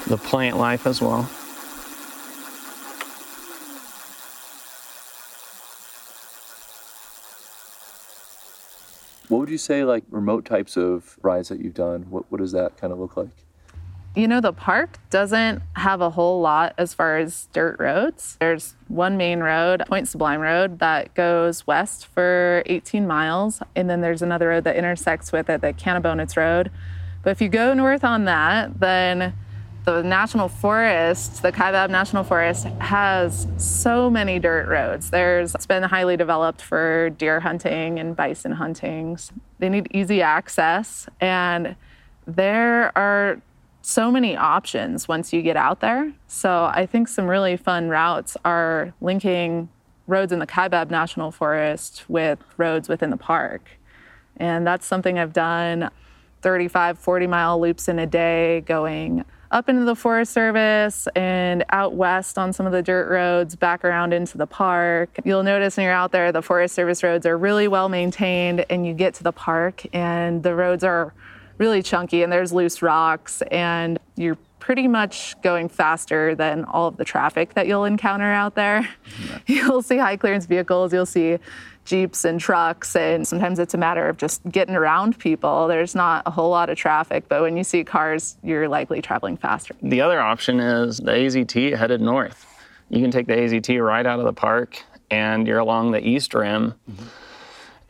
the 0.08 0.18
plant 0.18 0.58
life 0.58 0.86
as 0.86 1.02
well 1.02 1.28
What 9.34 9.40
would 9.40 9.50
you 9.50 9.58
say, 9.58 9.84
like 9.84 10.04
remote 10.12 10.46
types 10.46 10.78
of 10.78 11.18
rides 11.24 11.50
that 11.50 11.60
you've 11.60 11.74
done? 11.74 12.04
What, 12.12 12.32
what 12.32 12.40
does 12.40 12.52
that 12.52 12.78
kind 12.78 12.94
of 12.94 13.00
look 13.00 13.18
like? 13.18 13.43
You 14.16 14.28
know, 14.28 14.42
the 14.42 14.54
park 14.54 15.00
doesn't 15.10 15.64
have 15.76 16.00
a 16.00 16.12
whole 16.12 16.40
lot 16.40 16.76
as 16.78 16.94
far 16.94 17.18
as 17.18 17.48
dirt 17.52 17.78
roads. 17.80 18.38
There's 18.40 18.76
one 18.88 19.18
main 19.18 19.40
road, 19.40 19.84
Point 19.88 20.08
Sublime 20.08 20.40
Road, 20.40 20.78
that 20.80 21.16
goes 21.16 21.66
west 21.66 22.06
for 22.06 22.62
18 22.68 23.08
miles. 23.08 23.62
And 23.76 23.90
then 23.90 24.02
there's 24.02 24.22
another 24.22 24.50
road 24.50 24.66
that 24.66 24.76
intersects 24.76 25.32
with 25.32 25.50
it, 25.50 25.62
the 25.62 25.74
Kanabownits 25.74 26.38
Road. 26.38 26.70
But 27.24 27.32
if 27.32 27.42
you 27.42 27.50
go 27.50 27.74
north 27.74 28.04
on 28.04 28.26
that, 28.26 28.80
then 28.80 29.34
the 29.86 30.04
national 30.04 30.48
forest, 30.48 31.42
the 31.42 31.52
Kaibab 31.52 31.90
National 31.90 32.24
Forest, 32.24 32.66
has 32.80 33.48
so 33.58 34.12
many 34.12 34.38
dirt 34.38 34.68
roads. 34.68 35.10
There's 35.10 35.56
it's 35.56 35.66
been 35.66 35.84
highly 35.84 36.18
developed 36.18 36.62
for 36.62 37.10
deer 37.10 37.40
hunting 37.40 38.00
and 38.00 38.16
bison 38.16 38.54
hunting. 38.54 39.18
They 39.60 39.70
need 39.70 39.88
easy 39.92 40.22
access, 40.22 41.08
and 41.20 41.76
there 42.26 42.98
are 42.98 43.42
so 43.86 44.10
many 44.10 44.36
options 44.36 45.10
once 45.10 45.34
you 45.34 45.42
get 45.42 45.58
out 45.58 45.82
there. 45.82 46.14
So 46.28 46.66
I 46.74 46.86
think 46.86 47.10
some 47.10 47.28
really 47.28 47.58
fun 47.58 47.90
routes 47.90 48.38
are 48.46 48.94
linking 49.02 49.70
roads 50.08 50.32
in 50.32 50.40
the 50.40 50.48
Kaibab 50.48 50.90
National 50.90 51.32
Forest 51.32 52.06
with 52.08 52.40
roads 52.58 52.88
within 52.88 53.10
the 53.10 53.18
park. 53.18 53.62
And 54.38 54.66
that's 54.66 54.86
something 54.86 55.20
I've 55.20 55.34
done 55.34 55.90
35, 56.42 56.98
40 56.98 57.28
mile 57.28 57.60
loops 57.60 57.90
in 57.90 58.00
a 58.00 58.08
day 58.08 58.62
going 58.62 59.26
up 59.52 59.68
into 59.68 59.84
the 59.84 59.96
Forest 59.96 60.32
Service 60.32 61.08
and 61.16 61.64
out 61.70 61.94
west 61.94 62.38
on 62.38 62.54
some 62.54 62.66
of 62.66 62.72
the 62.72 62.82
dirt 62.82 63.10
roads, 63.10 63.56
back 63.56 63.84
around 63.84 64.14
into 64.14 64.38
the 64.38 64.48
park. 64.48 65.10
You'll 65.26 65.44
notice 65.44 65.78
when 65.78 65.84
you're 65.84 65.94
out 65.94 66.12
there, 66.12 66.32
the 66.32 66.42
Forest 66.42 66.74
Service 66.74 67.04
roads 67.04 67.26
are 67.26 67.38
really 67.38 67.68
well 67.68 67.88
maintained, 67.88 68.66
and 68.70 68.88
you 68.88 68.94
get 68.94 69.14
to 69.16 69.24
the 69.24 69.32
park, 69.32 69.84
and 69.94 70.42
the 70.42 70.56
roads 70.56 70.84
are 70.84 71.14
really 71.58 71.82
chunky, 71.82 72.24
and 72.24 72.32
there's 72.32 72.52
loose 72.52 72.82
rocks, 72.82 73.42
and 73.52 74.00
you're 74.16 74.38
pretty 74.60 74.88
much 74.88 75.36
going 75.42 75.68
faster 75.68 76.36
than 76.36 76.64
all 76.66 76.88
of 76.88 76.98
the 76.98 77.04
traffic 77.04 77.54
that 77.54 77.68
you'll 77.68 77.84
encounter 77.86 78.32
out 78.32 78.56
there. 78.56 78.82
Mm-hmm. 78.82 79.38
You'll 79.48 79.82
see 79.82 79.98
high 79.98 80.16
clearance 80.16 80.46
vehicles, 80.46 80.94
you'll 80.94 81.06
see 81.06 81.38
jeeps 81.84 82.24
and 82.24 82.40
trucks, 82.40 82.96
and 82.96 83.28
sometimes 83.28 83.60
it's 83.60 83.74
a 83.74 83.78
matter 83.78 84.08
of 84.08 84.16
just 84.16 84.42
getting 84.50 84.74
around 84.74 85.20
people. 85.20 85.68
There's 85.68 85.96
not 85.96 86.24
a 86.26 86.32
whole 86.32 86.50
lot 86.50 86.70
of 86.70 86.78
traffic, 86.78 87.26
but 87.28 87.42
when 87.42 87.58
you 87.58 87.66
see 87.66 87.84
cars, 87.84 88.38
you're 88.42 88.70
likely 88.70 89.02
traveling 89.02 89.36
faster. 89.36 89.76
the 89.82 90.00
other 90.00 90.22
option 90.22 90.62
is 90.62 91.00
the 91.00 91.26
azt 91.26 91.78
headed 91.78 92.00
north 92.00 92.46
you 92.90 93.02
can 93.02 93.12
take 93.12 93.28
the 93.28 93.44
azt 93.44 93.70
right 93.82 94.06
out 94.06 94.20
of 94.20 94.26
the 94.26 94.34
park 94.34 94.82
and 95.10 95.48
you're 95.48 95.60
along 95.60 95.92
the 95.92 96.08
east 96.08 96.34
rim 96.34 96.74
mm-hmm. 96.90 97.06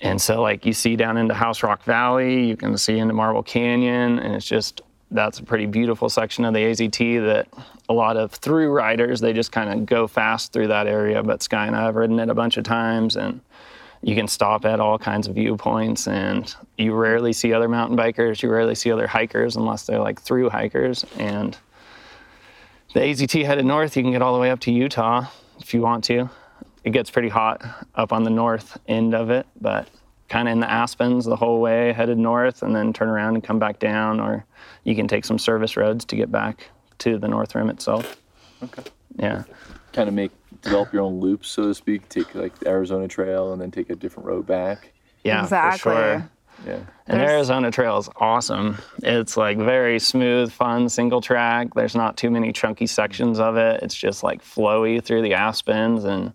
And 0.03 0.21
so, 0.21 0.41
like, 0.41 0.65
you 0.65 0.73
see 0.73 0.97
down 0.97 1.15
into 1.15 1.33
House 1.33 1.63
Rock 1.63 1.83
Valley, 1.85 2.45
you 2.45 2.57
can 2.57 2.77
see 2.77 2.99
into 2.99 3.13
Marble 3.13 3.41
Canyon, 3.41 4.19
and 4.19 4.35
it's 4.35 4.45
just 4.45 4.81
that's 5.11 5.39
a 5.39 5.43
pretty 5.43 5.65
beautiful 5.65 6.09
section 6.09 6.43
of 6.43 6.53
the 6.53 6.59
AZT 6.59 7.25
that 7.25 7.47
a 7.87 7.93
lot 7.93 8.17
of 8.17 8.31
through 8.31 8.71
riders 8.71 9.21
they 9.21 9.31
just 9.31 9.51
kind 9.51 9.71
of 9.71 9.85
go 9.85 10.07
fast 10.07 10.51
through 10.51 10.67
that 10.67 10.87
area. 10.87 11.23
But 11.23 11.41
Sky 11.41 11.67
and 11.67 11.75
I 11.75 11.83
have 11.83 11.95
ridden 11.95 12.19
it 12.19 12.29
a 12.29 12.33
bunch 12.33 12.57
of 12.57 12.65
times, 12.65 13.15
and 13.15 13.39
you 14.01 14.13
can 14.13 14.27
stop 14.27 14.65
at 14.65 14.81
all 14.81 14.99
kinds 14.99 15.27
of 15.27 15.35
viewpoints, 15.35 16.05
and 16.05 16.53
you 16.77 16.93
rarely 16.93 17.31
see 17.31 17.53
other 17.53 17.69
mountain 17.69 17.95
bikers. 17.95 18.43
You 18.43 18.49
rarely 18.49 18.75
see 18.75 18.91
other 18.91 19.07
hikers 19.07 19.55
unless 19.55 19.85
they're 19.85 20.01
like 20.01 20.19
through 20.19 20.49
hikers, 20.49 21.05
and 21.17 21.57
the 22.93 22.99
AZT 22.99 23.45
headed 23.45 23.65
north, 23.65 23.95
you 23.95 24.03
can 24.03 24.11
get 24.11 24.21
all 24.21 24.33
the 24.33 24.41
way 24.41 24.51
up 24.51 24.59
to 24.61 24.71
Utah 24.71 25.27
if 25.59 25.73
you 25.73 25.81
want 25.81 26.03
to. 26.05 26.29
It 26.83 26.91
gets 26.91 27.09
pretty 27.09 27.29
hot 27.29 27.63
up 27.95 28.11
on 28.11 28.23
the 28.23 28.29
north 28.29 28.77
end 28.87 29.13
of 29.15 29.29
it, 29.29 29.45
but 29.61 29.87
kind 30.29 30.47
of 30.47 30.51
in 30.53 30.59
the 30.59 30.69
Aspens 30.69 31.25
the 31.25 31.35
whole 31.35 31.61
way, 31.61 31.93
headed 31.93 32.17
north, 32.17 32.61
and 32.63 32.75
then 32.75 32.91
turn 32.93 33.07
around 33.07 33.35
and 33.35 33.43
come 33.43 33.59
back 33.59 33.79
down, 33.79 34.19
or 34.19 34.45
you 34.83 34.95
can 34.95 35.07
take 35.07 35.23
some 35.25 35.37
service 35.39 35.77
roads 35.77 36.03
to 36.05 36.15
get 36.15 36.31
back 36.31 36.69
to 36.99 37.17
the 37.17 37.27
North 37.27 37.55
Rim 37.55 37.69
itself. 37.69 38.17
Okay. 38.63 38.83
Yeah. 39.17 39.43
Kind 39.93 40.09
of 40.09 40.15
make 40.15 40.31
develop 40.61 40.91
your 40.93 41.03
own 41.03 41.19
loops, 41.19 41.49
so 41.49 41.63
to 41.63 41.73
speak. 41.73 42.07
Take 42.09 42.33
like 42.35 42.57
the 42.59 42.67
Arizona 42.69 43.07
Trail 43.07 43.51
and 43.53 43.61
then 43.61 43.69
take 43.71 43.89
a 43.89 43.95
different 43.95 44.27
road 44.27 44.45
back. 44.47 44.91
Yeah, 45.23 45.43
Exactly. 45.43 45.79
for 45.79 45.91
sure. 45.91 46.29
Yeah. 46.65 46.79
And 47.07 47.19
There's- 47.19 47.31
Arizona 47.31 47.71
Trail 47.71 47.97
is 47.97 48.09
awesome. 48.17 48.77
It's 49.03 49.35
like 49.37 49.57
very 49.57 49.99
smooth, 49.99 50.51
fun, 50.51 50.87
single 50.89 51.19
track. 51.21 51.73
There's 51.75 51.95
not 51.95 52.15
too 52.17 52.29
many 52.29 52.51
chunky 52.53 52.87
sections 52.87 53.39
of 53.39 53.57
it. 53.57 53.81
It's 53.83 53.95
just 53.95 54.23
like 54.23 54.41
flowy 54.43 55.03
through 55.03 55.21
the 55.23 55.33
aspens, 55.33 56.05
and 56.05 56.33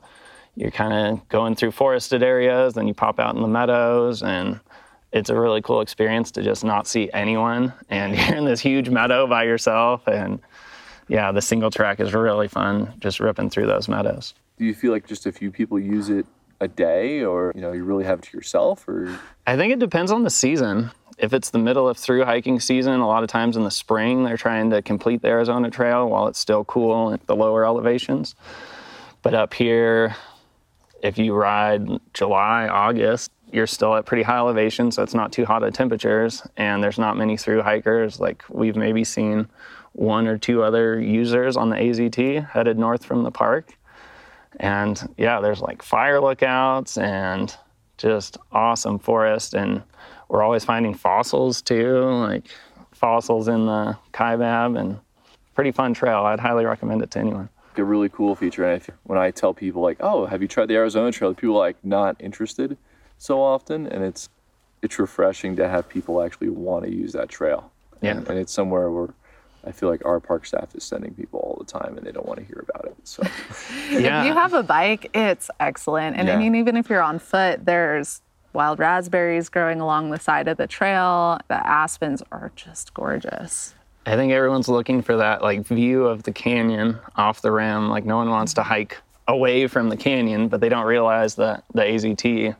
you're 0.58 0.72
kind 0.72 0.92
of 0.92 1.28
going 1.28 1.54
through 1.54 1.70
forested 1.70 2.22
areas. 2.22 2.74
Then 2.74 2.88
you 2.88 2.94
pop 2.94 3.20
out 3.20 3.36
in 3.36 3.40
the 3.40 3.48
meadows, 3.48 4.22
and 4.24 4.58
it's 5.12 5.30
a 5.30 5.38
really 5.38 5.62
cool 5.62 5.80
experience 5.80 6.32
to 6.32 6.42
just 6.42 6.64
not 6.64 6.88
see 6.88 7.08
anyone, 7.14 7.72
and 7.88 8.16
you're 8.18 8.36
in 8.36 8.44
this 8.44 8.60
huge 8.60 8.90
meadow 8.90 9.26
by 9.28 9.44
yourself. 9.44 10.06
And 10.08 10.40
yeah, 11.06 11.30
the 11.30 11.40
single 11.40 11.70
track 11.70 12.00
is 12.00 12.12
really 12.12 12.48
fun, 12.48 12.92
just 12.98 13.20
ripping 13.20 13.50
through 13.50 13.66
those 13.66 13.88
meadows. 13.88 14.34
Do 14.58 14.64
you 14.64 14.74
feel 14.74 14.90
like 14.90 15.06
just 15.06 15.26
a 15.26 15.32
few 15.32 15.52
people 15.52 15.78
use 15.78 16.08
it 16.08 16.26
a 16.60 16.66
day, 16.66 17.22
or 17.22 17.52
you 17.54 17.60
know, 17.60 17.72
you 17.72 17.84
really 17.84 18.04
have 18.04 18.18
it 18.18 18.24
to 18.24 18.36
yourself, 18.36 18.86
or 18.88 19.16
I 19.46 19.56
think 19.56 19.72
it 19.72 19.78
depends 19.78 20.10
on 20.10 20.24
the 20.24 20.30
season. 20.30 20.90
If 21.18 21.32
it's 21.32 21.50
the 21.50 21.58
middle 21.58 21.88
of 21.88 21.96
through 21.96 22.24
hiking 22.24 22.58
season, 22.58 22.98
a 23.00 23.06
lot 23.06 23.22
of 23.22 23.28
times 23.28 23.56
in 23.56 23.62
the 23.62 23.70
spring, 23.70 24.24
they're 24.24 24.36
trying 24.36 24.70
to 24.70 24.82
complete 24.82 25.22
the 25.22 25.28
Arizona 25.28 25.70
Trail 25.70 26.08
while 26.08 26.26
it's 26.26 26.38
still 26.38 26.64
cool 26.64 27.12
at 27.12 27.24
the 27.26 27.36
lower 27.36 27.64
elevations. 27.64 28.34
But 29.22 29.34
up 29.34 29.52
here, 29.52 30.14
if 31.02 31.18
you 31.18 31.34
ride 31.34 31.86
July, 32.14 32.68
August, 32.68 33.30
you're 33.50 33.66
still 33.66 33.94
at 33.94 34.04
pretty 34.04 34.22
high 34.22 34.38
elevation, 34.38 34.90
so 34.90 35.02
it's 35.02 35.14
not 35.14 35.32
too 35.32 35.44
hot 35.44 35.62
of 35.62 35.72
temperatures, 35.72 36.42
and 36.56 36.82
there's 36.82 36.98
not 36.98 37.16
many 37.16 37.36
through 37.36 37.62
hikers. 37.62 38.20
Like 38.20 38.44
we've 38.48 38.76
maybe 38.76 39.04
seen 39.04 39.48
one 39.92 40.26
or 40.26 40.38
two 40.38 40.62
other 40.62 41.00
users 41.00 41.56
on 41.56 41.70
the 41.70 41.76
AZT 41.76 42.50
headed 42.50 42.78
north 42.78 43.04
from 43.04 43.22
the 43.22 43.30
park. 43.30 43.76
And 44.60 45.14
yeah, 45.16 45.40
there's 45.40 45.60
like 45.60 45.82
fire 45.82 46.20
lookouts 46.20 46.98
and 46.98 47.54
just 47.96 48.38
awesome 48.52 48.98
forest. 48.98 49.54
And 49.54 49.82
we're 50.28 50.42
always 50.42 50.64
finding 50.64 50.94
fossils 50.94 51.62
too, 51.62 52.02
like 52.02 52.48
fossils 52.92 53.48
in 53.48 53.66
the 53.66 53.96
Kaibab 54.12 54.78
and 54.78 54.98
pretty 55.54 55.72
fun 55.72 55.94
trail. 55.94 56.24
I'd 56.24 56.40
highly 56.40 56.64
recommend 56.64 57.02
it 57.02 57.10
to 57.12 57.18
anyone. 57.18 57.48
A 57.78 57.84
really 57.84 58.08
cool 58.08 58.34
feature. 58.34 58.64
And 58.64 58.72
I 58.74 58.78
think 58.78 58.98
when 59.04 59.18
I 59.18 59.30
tell 59.30 59.54
people 59.54 59.82
like, 59.82 59.98
"Oh, 60.00 60.26
have 60.26 60.42
you 60.42 60.48
tried 60.48 60.66
the 60.66 60.76
Arizona 60.76 61.12
Trail?" 61.12 61.34
People 61.34 61.56
are 61.56 61.60
like 61.60 61.84
not 61.84 62.16
interested 62.20 62.76
so 63.18 63.40
often, 63.42 63.86
and 63.86 64.04
it's 64.04 64.28
it's 64.82 64.98
refreshing 64.98 65.56
to 65.56 65.68
have 65.68 65.88
people 65.88 66.22
actually 66.22 66.50
want 66.50 66.84
to 66.84 66.90
use 66.90 67.12
that 67.12 67.28
trail. 67.28 67.72
Yeah. 68.00 68.12
and, 68.12 68.28
and 68.28 68.38
it's 68.38 68.52
somewhere 68.52 68.90
where 68.90 69.08
I 69.66 69.72
feel 69.72 69.88
like 69.88 70.04
our 70.04 70.20
park 70.20 70.46
staff 70.46 70.74
is 70.76 70.84
sending 70.84 71.14
people 71.14 71.40
all 71.40 71.56
the 71.58 71.70
time, 71.70 71.98
and 71.98 72.06
they 72.06 72.12
don't 72.12 72.26
want 72.26 72.38
to 72.38 72.44
hear 72.44 72.64
about 72.68 72.84
it. 72.86 72.96
So 73.04 73.22
Yeah. 73.90 74.20
If 74.20 74.26
you 74.26 74.32
have 74.34 74.54
a 74.54 74.62
bike, 74.62 75.10
it's 75.14 75.50
excellent. 75.58 76.16
And 76.16 76.30
I 76.30 76.36
mean, 76.36 76.54
even 76.54 76.76
if 76.76 76.88
you're 76.88 77.02
on 77.02 77.18
foot, 77.18 77.64
there's 77.64 78.22
wild 78.52 78.78
raspberries 78.78 79.48
growing 79.48 79.80
along 79.80 80.10
the 80.10 80.18
side 80.18 80.48
of 80.48 80.56
the 80.56 80.66
trail. 80.66 81.38
The 81.48 81.66
aspens 81.66 82.22
are 82.30 82.52
just 82.54 82.94
gorgeous. 82.94 83.74
I 84.08 84.16
think 84.16 84.32
everyone's 84.32 84.68
looking 84.68 85.02
for 85.02 85.18
that 85.18 85.42
like 85.42 85.66
view 85.66 86.06
of 86.06 86.22
the 86.22 86.32
canyon 86.32 86.98
off 87.16 87.42
the 87.42 87.52
rim. 87.52 87.90
Like 87.90 88.06
no 88.06 88.16
one 88.16 88.30
wants 88.30 88.54
to 88.54 88.62
mm-hmm. 88.62 88.70
hike 88.70 88.98
away 89.26 89.66
from 89.66 89.90
the 89.90 89.98
canyon, 89.98 90.48
but 90.48 90.62
they 90.62 90.70
don't 90.70 90.86
realize 90.86 91.34
that 91.34 91.64
the 91.74 91.82
AZT 91.82 92.56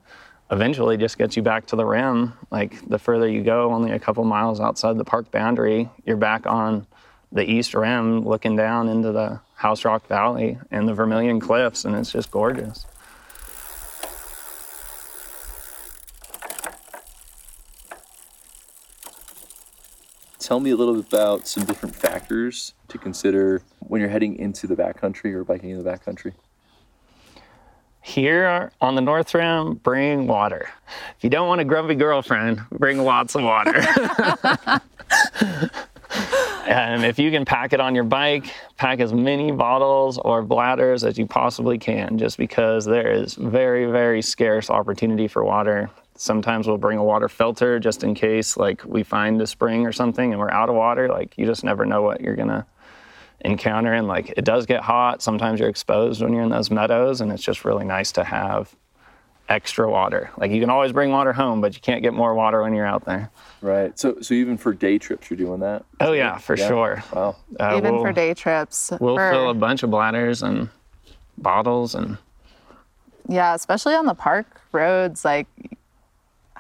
eventually 0.51 0.99
just 0.99 1.17
gets 1.17 1.39
you 1.39 1.43
back 1.43 1.65
to 1.69 1.77
the 1.77 1.87
rim. 1.87 2.35
Like 2.51 2.87
the 2.87 2.99
further 2.99 3.27
you 3.27 3.43
go, 3.43 3.73
only 3.73 3.93
a 3.93 3.99
couple 3.99 4.25
miles 4.25 4.61
outside 4.61 4.99
the 4.99 5.07
park 5.07 5.31
boundary, 5.31 5.89
you're 6.05 6.19
back 6.19 6.47
on 6.47 6.87
the 7.33 7.51
east 7.51 7.73
rim 7.73 8.27
looking 8.27 8.55
down 8.55 8.91
into 8.91 9.11
the 9.13 9.41
House 9.55 9.87
Rock 9.87 10.07
Valley 10.07 10.59
and 10.71 10.87
the 10.87 10.93
Vermilion 10.93 11.41
Cliffs, 11.41 11.87
and 11.87 11.97
it's 11.97 12.13
just 12.13 12.31
gorgeous. 12.31 12.85
Tell 20.49 20.61
me 20.61 20.71
a 20.71 20.77
little 20.77 20.95
bit 20.95 21.13
about 21.13 21.47
some 21.47 21.63
different 21.67 21.95
factors 21.95 22.73
to 22.89 22.97
consider 22.97 23.61
when 23.81 24.01
you're 24.01 24.09
heading 24.09 24.35
into 24.37 24.67
the 24.67 24.75
backcountry 24.75 25.35
or 25.35 25.45
biking 25.45 25.69
in 25.69 25.77
the 25.77 25.85
backcountry. 25.85 26.33
Here 28.01 28.73
on 28.81 28.95
the 28.95 29.03
North 29.03 29.35
Rim, 29.35 29.75
bring 29.75 30.27
water. 30.27 30.71
If 31.19 31.23
you 31.23 31.29
don't 31.29 31.49
want 31.49 31.61
a 31.61 31.65
grumpy 31.65 31.97
girlfriend, 31.97 32.63
bring 32.71 32.97
lots 32.97 33.35
of 33.35 33.43
water. 33.43 33.75
and 36.67 37.01
um, 37.01 37.05
if 37.05 37.19
you 37.19 37.31
can 37.31 37.45
pack 37.45 37.75
it 37.75 37.81
on 37.81 37.95
your 37.95 38.05
bike, 38.05 38.51
pack 38.79 39.01
as 39.01 39.13
many 39.13 39.53
bottles 39.53 40.17
or 40.17 40.43
bladders 40.43 41.05
as 41.05 41.19
you 41.19 41.27
possibly 41.27 41.77
can, 41.77 42.17
just 42.17 42.39
because 42.39 42.87
there 42.87 43.13
is 43.13 43.35
very, 43.35 43.85
very 43.85 44.23
scarce 44.23 44.71
opportunity 44.71 45.29
for 45.29 45.45
water. 45.45 45.91
Sometimes 46.23 46.67
we'll 46.67 46.79
bring 46.79 46.99
a 46.99 47.05
water 47.05 47.29
filter 47.29 47.79
just 47.79 48.03
in 48.03 48.13
case, 48.15 48.57
like 48.57 48.85
we 48.85 49.03
find 49.05 49.41
a 49.41 49.47
spring 49.47 49.87
or 49.87 49.93
something 49.93 50.33
and 50.33 50.41
we're 50.41 50.51
out 50.51 50.69
of 50.69 50.75
water. 50.75 51.09
Like 51.09 51.39
you 51.39 51.47
just 51.47 51.63
never 51.63 51.87
know 51.87 52.03
what 52.03 52.21
you're 52.21 52.35
gonna 52.37 52.67
encounter. 53.41 53.93
And 53.93 54.09
like 54.09 54.35
it 54.37 54.45
does 54.45 54.67
get 54.67 54.83
hot. 54.83 55.23
Sometimes 55.23 55.61
you're 55.61 55.69
exposed 55.69 56.21
when 56.21 56.33
you're 56.33 56.43
in 56.43 56.49
those 56.51 56.71
meadows, 56.73 57.21
and 57.21 57.31
it's 57.31 57.43
just 57.43 57.65
really 57.65 57.85
nice 57.85 58.11
to 58.13 58.25
have 58.25 58.75
extra 59.49 59.89
water. 59.89 60.31
Like 60.37 60.51
you 60.51 60.61
can 60.61 60.71
always 60.71 60.93
bring 60.93 61.11
water 61.11 61.33
home, 61.33 61.61
but 61.61 61.75
you 61.75 61.81
can't 61.81 62.03
get 62.03 62.13
more 62.15 62.35
water 62.35 62.63
when 62.63 62.75
you're 62.75 62.85
out 62.85 63.05
there. 63.05 63.31
Right. 63.63 63.97
So 63.99 64.21
so 64.21 64.35
even 64.35 64.59
for 64.59 64.73
day 64.75 64.99
trips, 64.99 65.31
you're 65.31 65.37
doing 65.39 65.61
that. 65.61 65.85
Oh 66.01 66.13
yeah, 66.15 66.37
for 66.39 66.57
Yeah. 66.57 66.67
sure. 66.69 67.05
Wow. 67.15 67.37
Uh, 67.61 67.75
even 67.77 67.95
we'll, 67.95 68.03
for 68.03 68.13
day 68.13 68.35
trips. 68.35 68.93
we'll 69.01 69.17
for- 69.17 69.31
fill 69.31 69.51
a 69.51 69.55
bunch 69.55 69.85
of 69.85 69.91
bladders 69.91 70.43
and 70.43 70.69
bottles 71.39 71.95
and 71.95 72.19
Yeah, 73.29 73.55
especially 73.55 73.95
on 73.95 74.07
the 74.07 74.15
park 74.15 74.61
roads. 74.73 75.25
Like, 75.25 75.47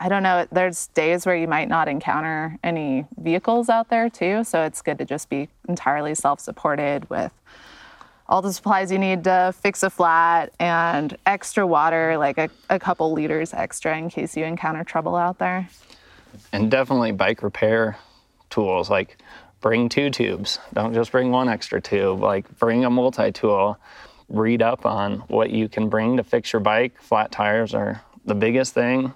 I 0.00 0.08
don't 0.08 0.22
know, 0.22 0.46
there's 0.52 0.86
days 0.88 1.26
where 1.26 1.36
you 1.36 1.48
might 1.48 1.68
not 1.68 1.88
encounter 1.88 2.56
any 2.62 3.04
vehicles 3.20 3.68
out 3.68 3.88
there 3.90 4.08
too. 4.08 4.44
So 4.44 4.62
it's 4.62 4.80
good 4.80 4.98
to 4.98 5.04
just 5.04 5.28
be 5.28 5.48
entirely 5.68 6.14
self 6.14 6.40
supported 6.40 7.08
with 7.10 7.32
all 8.28 8.40
the 8.42 8.52
supplies 8.52 8.92
you 8.92 8.98
need 8.98 9.24
to 9.24 9.52
fix 9.60 9.82
a 9.82 9.90
flat 9.90 10.52
and 10.60 11.16
extra 11.26 11.66
water, 11.66 12.16
like 12.16 12.38
a, 12.38 12.48
a 12.70 12.78
couple 12.78 13.12
liters 13.12 13.52
extra 13.54 13.96
in 13.96 14.08
case 14.08 14.36
you 14.36 14.44
encounter 14.44 14.84
trouble 14.84 15.16
out 15.16 15.38
there. 15.38 15.68
and 16.52 16.70
definitely 16.70 17.10
bike 17.12 17.42
repair 17.42 17.96
tools 18.50 18.88
like 18.90 19.18
bring 19.60 19.88
two 19.88 20.10
tubes 20.10 20.58
don't 20.72 20.94
just 20.94 21.10
bring 21.10 21.30
one 21.30 21.48
extra 21.48 21.80
tube 21.80 22.20
like 22.20 22.46
bring 22.58 22.84
a 22.84 22.90
multi-tool 22.90 23.78
read 24.28 24.62
up 24.62 24.86
on 24.86 25.18
what 25.28 25.50
you 25.50 25.68
can 25.68 25.88
bring 25.88 26.16
to 26.16 26.22
fix 26.22 26.52
your 26.52 26.60
bike 26.60 27.00
flat 27.00 27.30
tires 27.32 27.74
are 27.74 28.02
the 28.24 28.34
biggest 28.34 28.72
thing 28.72 29.12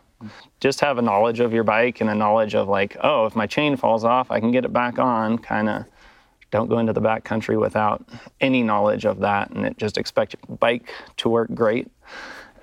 just 0.61 0.81
have 0.81 0.99
a 0.99 1.03
knowledge 1.03 1.41
of 1.41 1.53
your 1.53 1.65
bike 1.65 2.01
and 2.01 2.11
a 2.11 2.15
knowledge 2.15 2.55
of 2.55 2.69
like 2.69 2.97
oh 3.03 3.27
if 3.27 3.37
my 3.37 3.47
chain 3.47 3.77
falls 3.77 4.05
off 4.05 4.31
i 4.31 4.41
can 4.41 4.51
get 4.51 4.65
it 4.65 4.73
back 4.73 4.99
on 4.99 5.39
kind 5.39 5.69
of 5.69 5.85
don't 6.51 6.69
go 6.69 6.79
into 6.79 6.93
the 6.93 7.01
back 7.01 7.25
country 7.25 7.57
without 7.57 8.07
any 8.41 8.63
knowledge 8.63 9.07
of 9.07 9.21
that 9.21 9.51
and 9.51 9.65
it 9.65 9.79
just 9.79 9.97
expect 9.97 10.35
your 10.35 10.57
bike 10.59 10.91
to 11.17 11.29
work 11.29 11.49
great 11.55 11.91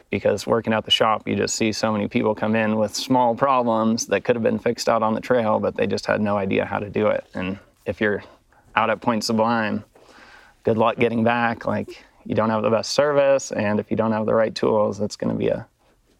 because 0.09 0.47
working 0.47 0.73
at 0.73 0.85
the 0.85 0.91
shop, 0.91 1.27
you 1.27 1.35
just 1.35 1.55
see 1.55 1.71
so 1.71 1.91
many 1.91 2.07
people 2.07 2.33
come 2.33 2.55
in 2.55 2.77
with 2.77 2.95
small 2.95 3.35
problems 3.35 4.07
that 4.07 4.23
could 4.23 4.35
have 4.35 4.43
been 4.43 4.59
fixed 4.59 4.89
out 4.89 5.03
on 5.03 5.13
the 5.13 5.21
trail, 5.21 5.59
but 5.59 5.75
they 5.75 5.85
just 5.85 6.05
had 6.05 6.21
no 6.21 6.37
idea 6.37 6.65
how 6.65 6.79
to 6.79 6.89
do 6.89 7.07
it. 7.07 7.25
And 7.33 7.59
if 7.85 8.01
you're 8.01 8.23
out 8.75 8.89
at 8.89 9.01
Point 9.01 9.23
Sublime, 9.23 9.83
good 10.63 10.77
luck 10.77 10.97
getting 10.97 11.23
back. 11.23 11.65
Like, 11.65 12.03
you 12.25 12.35
don't 12.35 12.49
have 12.49 12.63
the 12.63 12.69
best 12.69 12.91
service, 12.91 13.51
and 13.51 13.79
if 13.79 13.89
you 13.91 13.97
don't 13.97 14.11
have 14.11 14.25
the 14.25 14.33
right 14.33 14.53
tools, 14.53 14.99
it's 14.99 15.15
going 15.15 15.31
to 15.31 15.37
be 15.37 15.47
a 15.47 15.67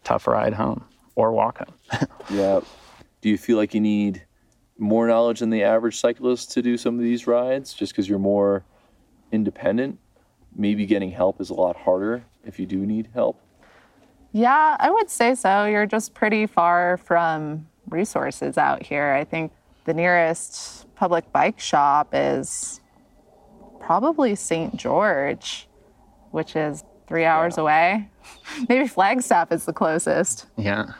tough 0.04 0.26
ride 0.26 0.54
home 0.54 0.84
or 1.14 1.32
walk 1.32 1.58
home. 1.58 2.06
Yeah. 2.30 2.60
Do 3.20 3.28
you 3.28 3.36
feel 3.36 3.56
like 3.56 3.74
you 3.74 3.80
need 3.80 4.22
more 4.78 5.06
knowledge 5.08 5.40
than 5.40 5.50
the 5.50 5.64
average 5.64 5.98
cyclist 5.98 6.52
to 6.52 6.62
do 6.62 6.76
some 6.76 6.94
of 6.94 7.00
these 7.00 7.26
rides 7.26 7.74
just 7.74 7.92
because 7.92 8.08
you're 8.08 8.18
more 8.20 8.64
independent? 9.32 9.98
Maybe 10.54 10.86
getting 10.86 11.10
help 11.10 11.40
is 11.40 11.50
a 11.50 11.54
lot 11.54 11.76
harder 11.76 12.24
if 12.44 12.58
you 12.58 12.66
do 12.66 12.86
need 12.86 13.10
help. 13.12 13.40
Yeah, 14.32 14.76
I 14.78 14.90
would 14.90 15.10
say 15.10 15.34
so. 15.34 15.64
You're 15.64 15.86
just 15.86 16.14
pretty 16.14 16.46
far 16.46 16.98
from 16.98 17.66
resources 17.88 18.56
out 18.56 18.82
here. 18.82 19.12
I 19.12 19.24
think 19.24 19.52
the 19.84 19.94
nearest 19.94 20.86
public 20.94 21.30
bike 21.32 21.58
shop 21.58 22.10
is 22.12 22.80
probably 23.80 24.36
St. 24.36 24.76
George, 24.76 25.68
which 26.30 26.54
is 26.54 26.84
three 27.10 27.24
hours 27.24 27.58
away. 27.58 28.08
Maybe 28.68 28.86
Flagstaff 28.86 29.50
is 29.52 29.66
the 29.66 29.72
closest. 29.72 30.46
yeah. 30.56 30.92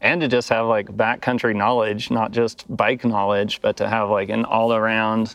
And 0.00 0.20
to 0.20 0.28
just 0.28 0.48
have 0.48 0.66
like 0.66 0.86
backcountry 0.86 1.56
knowledge, 1.56 2.08
not 2.08 2.30
just 2.30 2.64
bike 2.74 3.04
knowledge, 3.04 3.60
but 3.60 3.76
to 3.78 3.88
have 3.88 4.08
like 4.10 4.28
an 4.28 4.44
all 4.44 4.72
around 4.72 5.34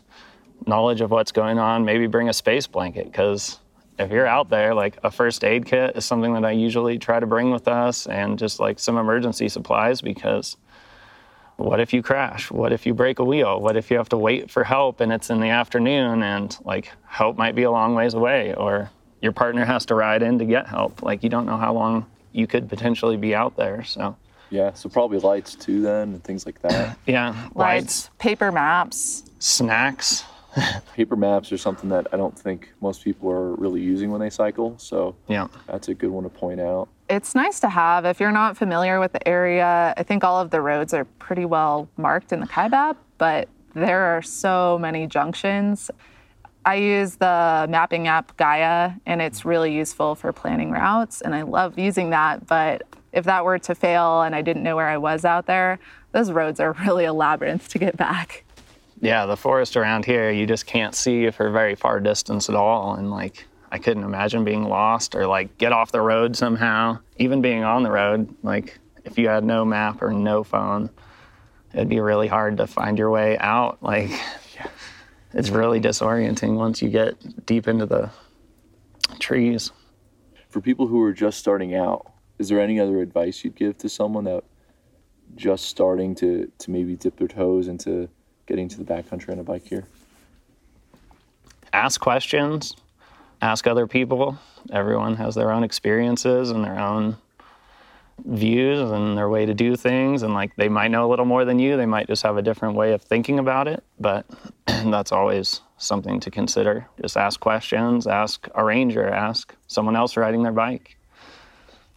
knowledge 0.65 1.01
of 1.01 1.11
what's 1.11 1.33
going 1.33 1.59
on, 1.59 1.83
maybe 1.83 2.07
bring 2.07 2.29
a 2.29 2.33
space 2.33 2.65
blanket 2.65 3.03
because 3.07 3.59
if 3.99 4.09
you're 4.09 4.25
out 4.25 4.49
there, 4.49 4.73
like 4.73 4.97
a 5.03 5.11
first 5.11 5.43
aid 5.43 5.65
kit 5.65 5.97
is 5.97 6.05
something 6.05 6.33
that 6.35 6.45
I 6.45 6.51
usually 6.51 6.97
try 6.97 7.19
to 7.19 7.27
bring 7.27 7.51
with 7.51 7.67
us 7.67 8.07
and 8.07 8.39
just 8.39 8.61
like 8.61 8.79
some 8.79 8.97
emergency 8.97 9.49
supplies 9.49 10.01
because 10.01 10.55
what 11.57 11.81
if 11.81 11.91
you 11.91 12.01
crash? 12.01 12.49
What 12.49 12.71
if 12.71 12.85
you 12.85 12.93
break 12.93 13.19
a 13.19 13.25
wheel? 13.25 13.59
What 13.59 13.75
if 13.75 13.91
you 13.91 13.97
have 13.97 14.09
to 14.09 14.17
wait 14.17 14.49
for 14.49 14.63
help 14.63 15.01
and 15.01 15.11
it's 15.11 15.29
in 15.29 15.41
the 15.41 15.49
afternoon 15.49 16.23
and 16.23 16.57
like 16.63 16.89
help 17.05 17.37
might 17.37 17.53
be 17.53 17.63
a 17.63 17.71
long 17.71 17.95
ways 17.95 18.13
away 18.13 18.53
or 18.53 18.89
your 19.23 19.31
partner 19.31 19.63
has 19.65 19.85
to 19.87 19.95
ride 19.95 20.21
in 20.21 20.37
to 20.39 20.45
get 20.45 20.67
help? 20.67 21.01
Like 21.01 21.23
you 21.23 21.29
don't 21.29 21.45
know 21.47 21.57
how 21.57 21.73
long 21.73 22.05
you 22.33 22.45
could 22.45 22.67
potentially 22.69 23.15
be 23.17 23.33
out 23.33 23.55
there. 23.55 23.83
So, 23.85 24.15
Yeah, 24.49 24.73
so 24.73 24.89
probably 24.89 25.17
lights 25.19 25.55
too 25.55 25.81
then 25.81 26.09
and 26.09 26.23
things 26.23 26.45
like 26.45 26.61
that. 26.61 26.97
yeah, 27.07 27.29
Lights, 27.55 27.55
lights, 27.55 28.09
paper 28.19 28.51
maps. 28.51 29.23
snacks. 29.39 30.25
Paper 30.93 31.15
maps 31.15 31.51
are 31.51 31.57
something 31.57 31.89
that 31.89 32.05
I 32.13 32.17
don't 32.17 32.37
think 32.37 32.71
most 32.79 33.03
people 33.03 33.31
are 33.31 33.53
really 33.55 33.81
using 33.81 34.11
when 34.11 34.21
they 34.21 34.29
cycle, 34.29 34.77
so 34.77 35.15
Yeah. 35.27 35.47
that's 35.65 35.87
a 35.87 35.95
good 35.95 36.11
one 36.11 36.25
to 36.25 36.29
point 36.29 36.59
out. 36.61 36.89
It's 37.09 37.33
nice 37.33 37.59
to 37.61 37.69
have. 37.69 38.05
If 38.05 38.19
you're 38.19 38.31
not 38.31 38.55
familiar 38.55 38.99
with 38.99 39.13
the 39.13 39.27
area, 39.27 39.95
I 39.97 40.03
think 40.03 40.23
all 40.23 40.39
of 40.39 40.51
the 40.51 40.61
roads 40.61 40.93
are 40.93 41.05
pretty 41.05 41.45
well 41.45 41.89
marked 41.97 42.31
in 42.31 42.39
the 42.39 42.45
Kaibab, 42.45 42.97
but 43.17 43.47
there 43.73 44.01
are 44.15 44.21
so 44.21 44.77
many 44.79 45.07
junctions. 45.07 45.89
I 46.65 46.75
use 46.75 47.15
the 47.15 47.67
mapping 47.69 48.07
app 48.07 48.35
Gaia, 48.37 48.91
and 49.05 49.21
it's 49.21 49.39
mm-hmm. 49.39 49.49
really 49.49 49.73
useful 49.73 50.15
for 50.15 50.31
planning 50.31 50.71
routes, 50.71 51.21
and 51.21 51.35
I 51.35 51.41
love 51.41 51.77
using 51.77 52.09
that. 52.11 52.47
But 52.47 52.83
if 53.11 53.25
that 53.25 53.45
were 53.45 53.59
to 53.59 53.75
fail 53.75 54.21
and 54.21 54.35
I 54.35 54.41
didn't 54.41 54.63
know 54.63 54.75
where 54.75 54.89
I 54.89 54.97
was 54.97 55.25
out 55.25 55.45
there, 55.45 55.79
those 56.11 56.31
roads 56.31 56.59
are 56.59 56.73
really 56.85 57.05
a 57.05 57.13
labyrinth 57.13 57.69
to 57.69 57.77
get 57.77 57.97
back. 57.97 58.43
yeah, 59.01 59.25
the 59.25 59.37
forest 59.37 59.75
around 59.75 60.05
here, 60.05 60.31
you 60.31 60.45
just 60.45 60.65
can't 60.65 60.95
see 60.95 61.29
for 61.31 61.51
very 61.51 61.75
far 61.75 61.99
distance 61.99 62.49
at 62.49 62.55
all. 62.55 62.95
And 62.95 63.11
like, 63.11 63.45
I 63.71 63.77
couldn't 63.77 64.03
imagine 64.03 64.43
being 64.43 64.63
lost 64.63 65.15
or 65.15 65.27
like 65.27 65.57
get 65.57 65.73
off 65.73 65.91
the 65.91 66.01
road 66.01 66.35
somehow. 66.35 66.99
Even 67.17 67.41
being 67.41 67.63
on 67.63 67.83
the 67.83 67.91
road, 67.91 68.33
like, 68.43 68.79
if 69.03 69.17
you 69.17 69.27
had 69.27 69.43
no 69.43 69.65
map 69.65 70.01
or 70.01 70.13
no 70.13 70.43
phone, 70.43 70.89
it'd 71.73 71.89
be 71.89 71.99
really 71.99 72.27
hard 72.27 72.57
to 72.57 72.67
find 72.67 72.97
your 72.97 73.09
way 73.09 73.37
out. 73.37 73.83
Like, 73.83 74.11
it's 75.33 75.49
really 75.49 75.79
disorienting 75.79 76.55
once 76.55 76.81
you 76.81 76.89
get 76.89 77.45
deep 77.45 77.67
into 77.67 77.85
the 77.85 78.09
trees. 79.19 79.71
For 80.49 80.61
people 80.61 80.87
who 80.87 81.01
are 81.01 81.13
just 81.13 81.39
starting 81.39 81.75
out, 81.75 82.11
is 82.39 82.49
there 82.49 82.59
any 82.59 82.79
other 82.79 82.99
advice 83.01 83.43
you'd 83.43 83.55
give 83.55 83.77
to 83.79 83.89
someone 83.89 84.23
that 84.25 84.43
just 85.35 85.65
starting 85.65 86.13
to, 86.15 86.51
to 86.59 86.71
maybe 86.71 86.95
dip 86.95 87.17
their 87.17 87.27
toes 87.27 87.67
into 87.67 88.07
getting 88.45 88.67
to 88.69 88.77
the 88.77 88.83
backcountry 88.83 89.31
on 89.31 89.39
a 89.39 89.43
bike 89.43 89.65
here? 89.67 89.85
ask 91.73 91.99
questions, 91.99 92.75
ask 93.41 93.67
other 93.67 93.87
people. 93.87 94.37
Everyone 94.71 95.15
has 95.15 95.35
their 95.35 95.51
own 95.51 95.63
experiences 95.63 96.51
and 96.51 96.63
their 96.63 96.79
own 96.79 97.17
views 98.25 98.91
and 98.91 99.17
their 99.17 99.29
way 99.29 99.45
to 99.45 99.53
do 99.53 99.75
things. 99.75 100.23
And 100.23 100.33
like 100.33 100.55
they 100.55 100.69
might 100.69 100.89
know 100.89 101.07
a 101.07 101.09
little 101.09 101.25
more 101.25 101.45
than 101.45 101.59
you, 101.59 101.77
they 101.77 101.85
might 101.85 102.07
just 102.07 102.23
have 102.23 102.37
a 102.37 102.41
different 102.41 102.75
way 102.75 102.93
of 102.93 103.01
thinking 103.01 103.39
about 103.39 103.67
it. 103.67 103.83
But 103.99 104.25
that's 104.65 105.11
always 105.11 105.61
something 105.77 106.19
to 106.21 106.31
consider. 106.31 106.87
Just 107.01 107.17
ask 107.17 107.39
questions, 107.39 108.07
ask 108.07 108.47
a 108.55 108.63
ranger, 108.63 109.07
ask 109.07 109.55
someone 109.67 109.95
else 109.95 110.15
riding 110.17 110.43
their 110.43 110.51
bike. 110.51 110.97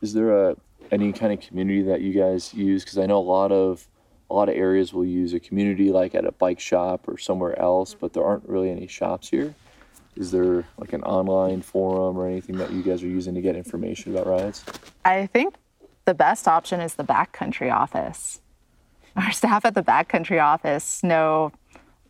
Is 0.03 0.13
there 0.13 0.51
a 0.51 0.57
any 0.93 1.13
kind 1.13 1.33
of 1.33 1.41
community 1.41 1.83
that 1.83 2.01
you 2.01 2.13
guys 2.13 2.55
use? 2.55 2.85
Because 2.85 2.99
I 2.99 3.07
know 3.07 3.19
a 3.19 3.21
lot 3.21 3.53
of 3.53 3.87
a 4.31 4.35
lot 4.35 4.49
of 4.49 4.57
areas 4.57 4.93
will 4.93 5.05
use 5.05 5.35
a 5.35 5.41
community 5.41 5.91
like 5.91 6.15
at 6.15 6.25
a 6.25 6.33
bike 6.33 6.61
shop 6.61 7.09
or 7.09 7.17
somewhere 7.17 7.59
else, 7.59 7.95
but 7.95 8.13
there 8.13 8.25
aren't 8.25 8.49
really 8.49 8.71
any 8.71 8.87
shops 8.87 9.29
here. 9.29 9.55
Is 10.17 10.31
there 10.31 10.65
like 10.79 10.93
an 10.93 11.03
online 11.03 11.63
forum 11.63 12.17
or 12.17 12.27
anything 12.27 12.57
that 12.57 12.73
you 12.73 12.83
guys 12.83 13.03
are 13.03 13.09
using 13.09 13.35
to 13.35 13.41
get 13.41 13.55
information 13.55 14.15
about 14.15 14.27
rides? 14.27 14.65
I 15.05 15.27
think 15.27 15.55
the 16.07 16.14
best 16.14 16.49
option 16.49 16.81
is 16.81 16.95
the 16.95 17.05
backcountry 17.05 17.73
office. 17.73 18.40
Our 19.16 19.33
staff 19.33 19.64
at 19.64 19.75
the 19.75 19.83
backcountry 19.83 20.42
office 20.42 21.03
know 21.03 21.53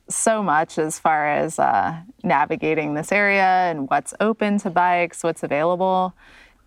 so 0.09 0.43
much 0.43 0.79
as 0.79 0.99
far 0.99 1.29
as 1.29 1.59
uh, 1.59 1.97
navigating 2.23 2.95
this 2.95 3.11
area 3.11 3.43
and 3.43 3.89
what's 3.91 4.15
open 4.21 4.59
to 4.59 4.71
bikes, 4.71 5.25
what's 5.25 5.43
available. 5.43 6.15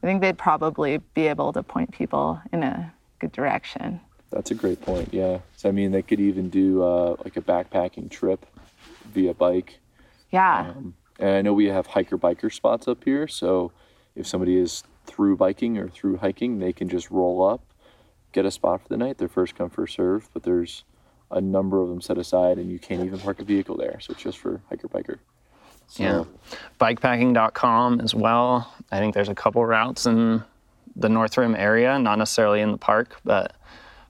I 0.04 0.08
think 0.08 0.22
they'd 0.22 0.38
probably 0.38 0.98
be 1.14 1.28
able 1.28 1.54
to 1.54 1.64
point 1.64 1.92
people 1.92 2.42
in 2.52 2.64
a 2.64 2.92
good 3.20 3.32
direction. 3.32 4.02
That's 4.32 4.52
a 4.52 4.56
great 4.56 4.82
point. 4.82 5.14
Yeah. 5.14 5.40
So 5.56 5.70
I 5.70 5.72
mean, 5.72 5.92
they 5.92 6.02
could 6.02 6.20
even 6.20 6.50
do 6.50 6.84
uh, 6.84 7.16
like 7.24 7.38
a 7.38 7.42
backpacking 7.42 8.10
trip 8.10 8.46
via 9.14 9.34
bike. 9.34 9.80
Yeah. 10.32 10.74
And 11.20 11.30
I 11.30 11.42
know 11.42 11.54
we 11.54 11.66
have 11.66 11.88
hiker 11.88 12.18
biker 12.18 12.54
spots 12.54 12.88
up 12.88 13.04
here. 13.04 13.28
So 13.28 13.72
if 14.16 14.28
somebody 14.28 14.58
is 14.58 14.84
through 15.10 15.38
biking 15.38 15.78
or 15.78 15.90
through 15.90 16.18
hiking, 16.18 16.60
they 16.60 16.72
can 16.72 16.88
just 16.88 17.10
roll 17.10 17.48
up, 17.48 17.62
get 18.32 18.46
a 18.46 18.52
spot 18.52 18.82
for 18.82 18.88
the 18.88 18.98
night. 18.98 19.18
They're 19.18 19.28
first 19.28 19.56
come, 19.56 19.70
first 19.70 19.96
serve. 19.96 20.30
But 20.34 20.44
there's 20.44 20.84
a 21.32 21.42
number 21.42 21.82
of 21.82 21.90
them 21.90 22.02
set 22.02 22.18
aside, 22.18 22.58
and 22.58 22.72
you 22.72 22.80
can't 22.80 23.04
even 23.04 23.20
park 23.20 23.40
a 23.40 23.44
vehicle 23.44 23.78
there. 23.78 24.00
So 24.00 24.12
it's 24.12 24.22
just 24.22 24.38
for 24.38 24.62
hiker 24.70 24.88
biker. 24.88 25.20
So, 25.88 26.04
Yeah. 26.04 26.24
Bikepacking.com 26.80 28.02
as 28.02 28.14
well. 28.14 28.72
I 28.92 29.00
think 29.00 29.14
there's 29.14 29.30
a 29.30 29.36
couple 29.36 29.66
routes 29.66 30.06
in 30.06 30.44
the 30.96 31.10
North 31.10 31.38
Rim 31.38 31.56
area, 31.56 31.98
not 31.98 32.18
necessarily 32.18 32.62
in 32.62 32.72
the 32.72 32.78
park, 32.78 33.20
but 33.24 33.56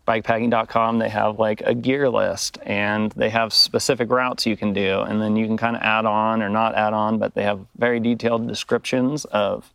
bikepacking.com, 0.07 0.97
they 0.97 1.09
have 1.09 1.37
like 1.37 1.61
a 1.61 1.75
gear 1.75 2.09
list 2.09 2.57
and 2.63 3.11
they 3.11 3.29
have 3.29 3.53
specific 3.53 4.09
routes 4.09 4.45
you 4.45 4.57
can 4.57 4.73
do. 4.73 5.01
And 5.01 5.21
then 5.21 5.35
you 5.35 5.45
can 5.45 5.55
kind 5.55 5.75
of 5.75 5.83
add 5.83 6.05
on 6.05 6.41
or 6.41 6.49
not 6.49 6.73
add 6.73 6.93
on, 6.93 7.19
but 7.19 7.35
they 7.35 7.43
have 7.43 7.65
very 7.77 7.99
detailed 7.99 8.47
descriptions 8.47 9.25
of 9.25 9.71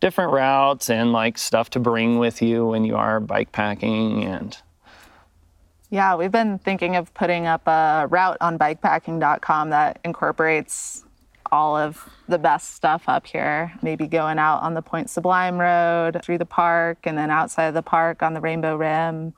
different 0.00 0.32
routes 0.32 0.90
and 0.90 1.12
like 1.12 1.38
stuff 1.38 1.70
to 1.70 1.80
bring 1.80 2.18
with 2.18 2.40
you 2.42 2.66
when 2.66 2.84
you 2.84 2.96
are 2.96 3.20
bike 3.20 3.52
packing 3.52 4.24
and 4.24 4.58
Yeah, 5.90 6.16
we've 6.16 6.32
been 6.32 6.58
thinking 6.58 6.96
of 6.96 7.12
putting 7.14 7.46
up 7.46 7.66
a 7.66 8.06
route 8.10 8.36
on 8.40 8.58
bikepacking.com 8.58 9.70
that 9.70 9.98
incorporates 10.04 11.04
all 11.50 11.76
of 11.76 12.08
the 12.28 12.38
best 12.38 12.74
stuff 12.74 13.04
up 13.08 13.26
here. 13.26 13.72
Maybe 13.82 14.06
going 14.06 14.38
out 14.38 14.62
on 14.62 14.74
the 14.74 14.82
Point 14.82 15.10
Sublime 15.10 15.58
Road 15.58 16.20
through 16.22 16.38
the 16.38 16.46
park 16.46 16.98
and 17.04 17.16
then 17.16 17.30
outside 17.30 17.66
of 17.66 17.74
the 17.74 17.82
park 17.82 18.22
on 18.22 18.34
the 18.34 18.40
Rainbow 18.40 18.76
Rim, 18.76 19.32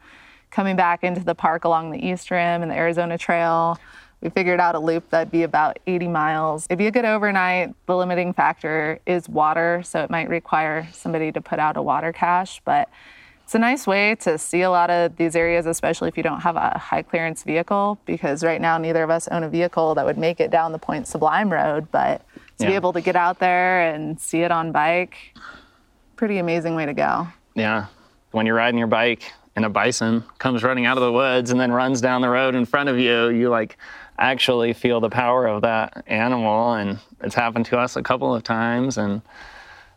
coming 0.50 0.76
back 0.76 1.04
into 1.04 1.22
the 1.22 1.34
park 1.34 1.64
along 1.64 1.90
the 1.90 2.04
East 2.04 2.30
Rim 2.30 2.62
and 2.62 2.70
the 2.70 2.76
Arizona 2.76 3.16
Trail. 3.16 3.78
We 4.20 4.28
figured 4.30 4.60
out 4.60 4.74
a 4.74 4.78
loop 4.78 5.08
that'd 5.10 5.30
be 5.30 5.44
about 5.44 5.78
80 5.86 6.08
miles. 6.08 6.66
It'd 6.68 6.78
be 6.78 6.86
a 6.86 6.90
good 6.90 7.06
overnight. 7.06 7.74
The 7.86 7.96
limiting 7.96 8.34
factor 8.34 8.98
is 9.06 9.28
water, 9.28 9.82
so 9.84 10.02
it 10.02 10.10
might 10.10 10.28
require 10.28 10.88
somebody 10.92 11.32
to 11.32 11.40
put 11.40 11.58
out 11.58 11.76
a 11.76 11.82
water 11.82 12.12
cache, 12.12 12.60
but 12.64 12.90
it's 13.44 13.54
a 13.54 13.58
nice 13.58 13.86
way 13.86 14.14
to 14.16 14.38
see 14.38 14.62
a 14.62 14.70
lot 14.70 14.90
of 14.90 15.16
these 15.16 15.34
areas, 15.34 15.66
especially 15.66 16.08
if 16.08 16.16
you 16.16 16.22
don't 16.22 16.40
have 16.42 16.54
a 16.54 16.78
high 16.78 17.02
clearance 17.02 17.42
vehicle, 17.42 17.98
because 18.04 18.44
right 18.44 18.60
now 18.60 18.78
neither 18.78 19.02
of 19.02 19.10
us 19.10 19.26
own 19.28 19.42
a 19.42 19.48
vehicle 19.48 19.94
that 19.96 20.04
would 20.06 20.18
make 20.18 20.38
it 20.38 20.52
down 20.52 20.70
the 20.70 20.78
Point 20.78 21.08
Sublime 21.08 21.50
Road. 21.52 21.90
But 21.90 22.22
to 22.58 22.66
be 22.66 22.74
able 22.74 22.92
to 22.92 23.00
get 23.00 23.16
out 23.16 23.38
there 23.40 23.92
and 23.92 24.20
see 24.20 24.42
it 24.42 24.52
on 24.52 24.70
bike, 24.70 25.34
pretty 26.14 26.38
amazing 26.38 26.76
way 26.76 26.86
to 26.86 26.92
go. 26.92 27.26
Yeah. 27.54 27.86
When 28.30 28.46
you're 28.46 28.54
riding 28.54 28.78
your 28.78 28.86
bike 28.86 29.32
and 29.56 29.64
a 29.64 29.68
bison 29.68 30.22
comes 30.38 30.62
running 30.62 30.86
out 30.86 30.96
of 30.96 31.02
the 31.02 31.12
woods 31.12 31.50
and 31.50 31.58
then 31.58 31.72
runs 31.72 32.00
down 32.00 32.20
the 32.20 32.28
road 32.28 32.54
in 32.54 32.66
front 32.66 32.88
of 32.88 32.98
you, 33.00 33.30
you 33.30 33.48
like 33.48 33.78
actually 34.20 34.72
feel 34.74 35.00
the 35.00 35.10
power 35.10 35.46
of 35.46 35.62
that 35.62 36.04
animal. 36.06 36.74
And 36.74 36.98
it's 37.22 37.34
happened 37.34 37.66
to 37.66 37.78
us 37.78 37.96
a 37.96 38.02
couple 38.02 38.34
of 38.34 38.42
times. 38.44 38.98
And 38.98 39.22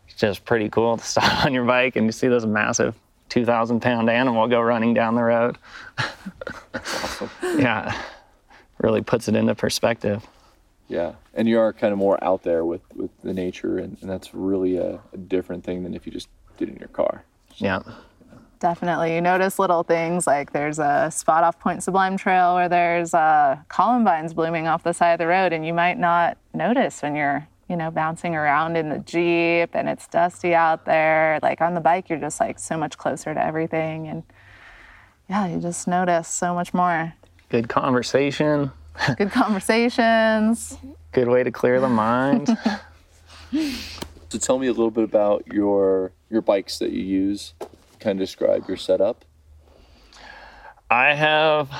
it's 0.08 0.16
just 0.16 0.44
pretty 0.44 0.68
cool 0.70 0.96
to 0.96 1.04
stop 1.14 1.44
on 1.44 1.52
your 1.54 1.64
bike 1.64 1.96
and 1.96 2.06
you 2.06 2.12
see 2.12 2.28
this 2.28 2.44
massive 2.44 2.94
2,000 3.28 3.80
pound 3.80 4.10
animal 4.10 4.46
go 4.48 4.60
running 4.60 4.94
down 4.94 5.14
the 5.14 5.22
road. 5.22 5.58
Yeah. 7.58 7.96
Really 8.78 9.02
puts 9.02 9.28
it 9.28 9.36
into 9.36 9.54
perspective. 9.54 10.26
yeah. 10.88 11.12
And 11.34 11.48
you 11.48 11.58
are 11.60 11.72
kind 11.72 11.92
of 11.92 11.98
more 11.98 12.22
out 12.22 12.42
there 12.42 12.64
with, 12.64 12.82
with 12.94 13.10
the 13.22 13.32
nature, 13.32 13.78
and, 13.78 13.96
and 14.00 14.10
that's 14.10 14.34
really 14.34 14.76
a, 14.76 15.00
a 15.12 15.16
different 15.16 15.64
thing 15.64 15.82
than 15.84 15.94
if 15.94 16.06
you 16.06 16.12
just 16.12 16.28
did 16.58 16.68
it 16.68 16.72
in 16.72 16.78
your 16.78 16.88
car. 16.88 17.22
Yeah. 17.56 17.80
Definitely. 18.64 19.14
You 19.14 19.20
notice 19.20 19.58
little 19.58 19.82
things 19.82 20.26
like 20.26 20.54
there's 20.54 20.78
a 20.78 21.10
spot 21.10 21.44
off 21.44 21.60
Point 21.60 21.82
Sublime 21.82 22.16
Trail 22.16 22.54
where 22.54 22.70
there's 22.70 23.12
uh, 23.12 23.58
columbines 23.68 24.32
blooming 24.32 24.68
off 24.68 24.82
the 24.82 24.94
side 24.94 25.12
of 25.12 25.18
the 25.18 25.26
road, 25.26 25.52
and 25.52 25.66
you 25.66 25.74
might 25.74 25.98
not 25.98 26.38
notice 26.54 27.02
when 27.02 27.14
you're, 27.14 27.46
you 27.68 27.76
know, 27.76 27.90
bouncing 27.90 28.34
around 28.34 28.76
in 28.76 28.88
the 28.88 29.00
Jeep 29.00 29.74
and 29.74 29.86
it's 29.86 30.06
dusty 30.06 30.54
out 30.54 30.86
there. 30.86 31.38
Like 31.42 31.60
on 31.60 31.74
the 31.74 31.82
bike, 31.82 32.08
you're 32.08 32.18
just 32.18 32.40
like 32.40 32.58
so 32.58 32.78
much 32.78 32.96
closer 32.96 33.34
to 33.34 33.44
everything. 33.46 34.08
And 34.08 34.22
yeah, 35.28 35.46
you 35.46 35.60
just 35.60 35.86
notice 35.86 36.26
so 36.26 36.54
much 36.54 36.72
more. 36.72 37.12
Good 37.50 37.68
conversation. 37.68 38.72
Good 39.18 39.30
conversations. 39.30 40.78
Good 41.12 41.28
way 41.28 41.42
to 41.42 41.50
clear 41.50 41.80
the 41.80 41.90
mind. 41.90 42.48
So 44.30 44.40
tell 44.40 44.58
me 44.58 44.66
a 44.66 44.72
little 44.72 44.90
bit 44.90 45.04
about 45.04 45.46
your 45.52 46.10
your 46.28 46.40
bikes 46.40 46.80
that 46.80 46.90
you 46.90 47.04
use. 47.04 47.54
Kind 48.04 48.20
of 48.20 48.26
describe 48.26 48.68
your 48.68 48.76
setup. 48.76 49.24
I 50.90 51.14
have 51.14 51.70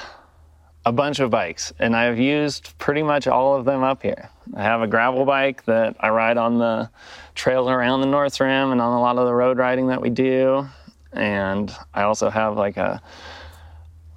a 0.87 0.91
bunch 0.91 1.21
of 1.21 1.29
bikes, 1.29 1.71
and 1.79 1.95
I've 1.95 2.19
used 2.19 2.79
pretty 2.79 3.03
much 3.03 3.27
all 3.27 3.57
of 3.57 3.67
them 3.67 3.83
up 3.83 4.03
here. 4.03 4.31
I 4.57 4.63
have 4.63 4.81
a 4.81 4.87
gravel 4.87 5.27
bike 5.27 5.67
that 5.67 5.97
I 6.01 6.09
ride 6.09 6.39
on 6.39 6.57
the 6.57 6.89
trails 7.35 7.69
around 7.69 8.01
the 8.01 8.07
North 8.07 8.41
Rim 8.41 8.73
and 8.73 8.81
on 8.81 8.95
a 8.95 9.01
lot 9.03 9.19
of 9.19 9.27
the 9.27 9.35
road 9.35 9.59
riding 9.59 9.89
that 9.89 10.01
we 10.01 10.09
do. 10.09 10.67
And 11.13 11.71
I 11.93 12.05
also 12.05 12.31
have 12.31 12.57
like 12.57 12.79
a 12.79 13.03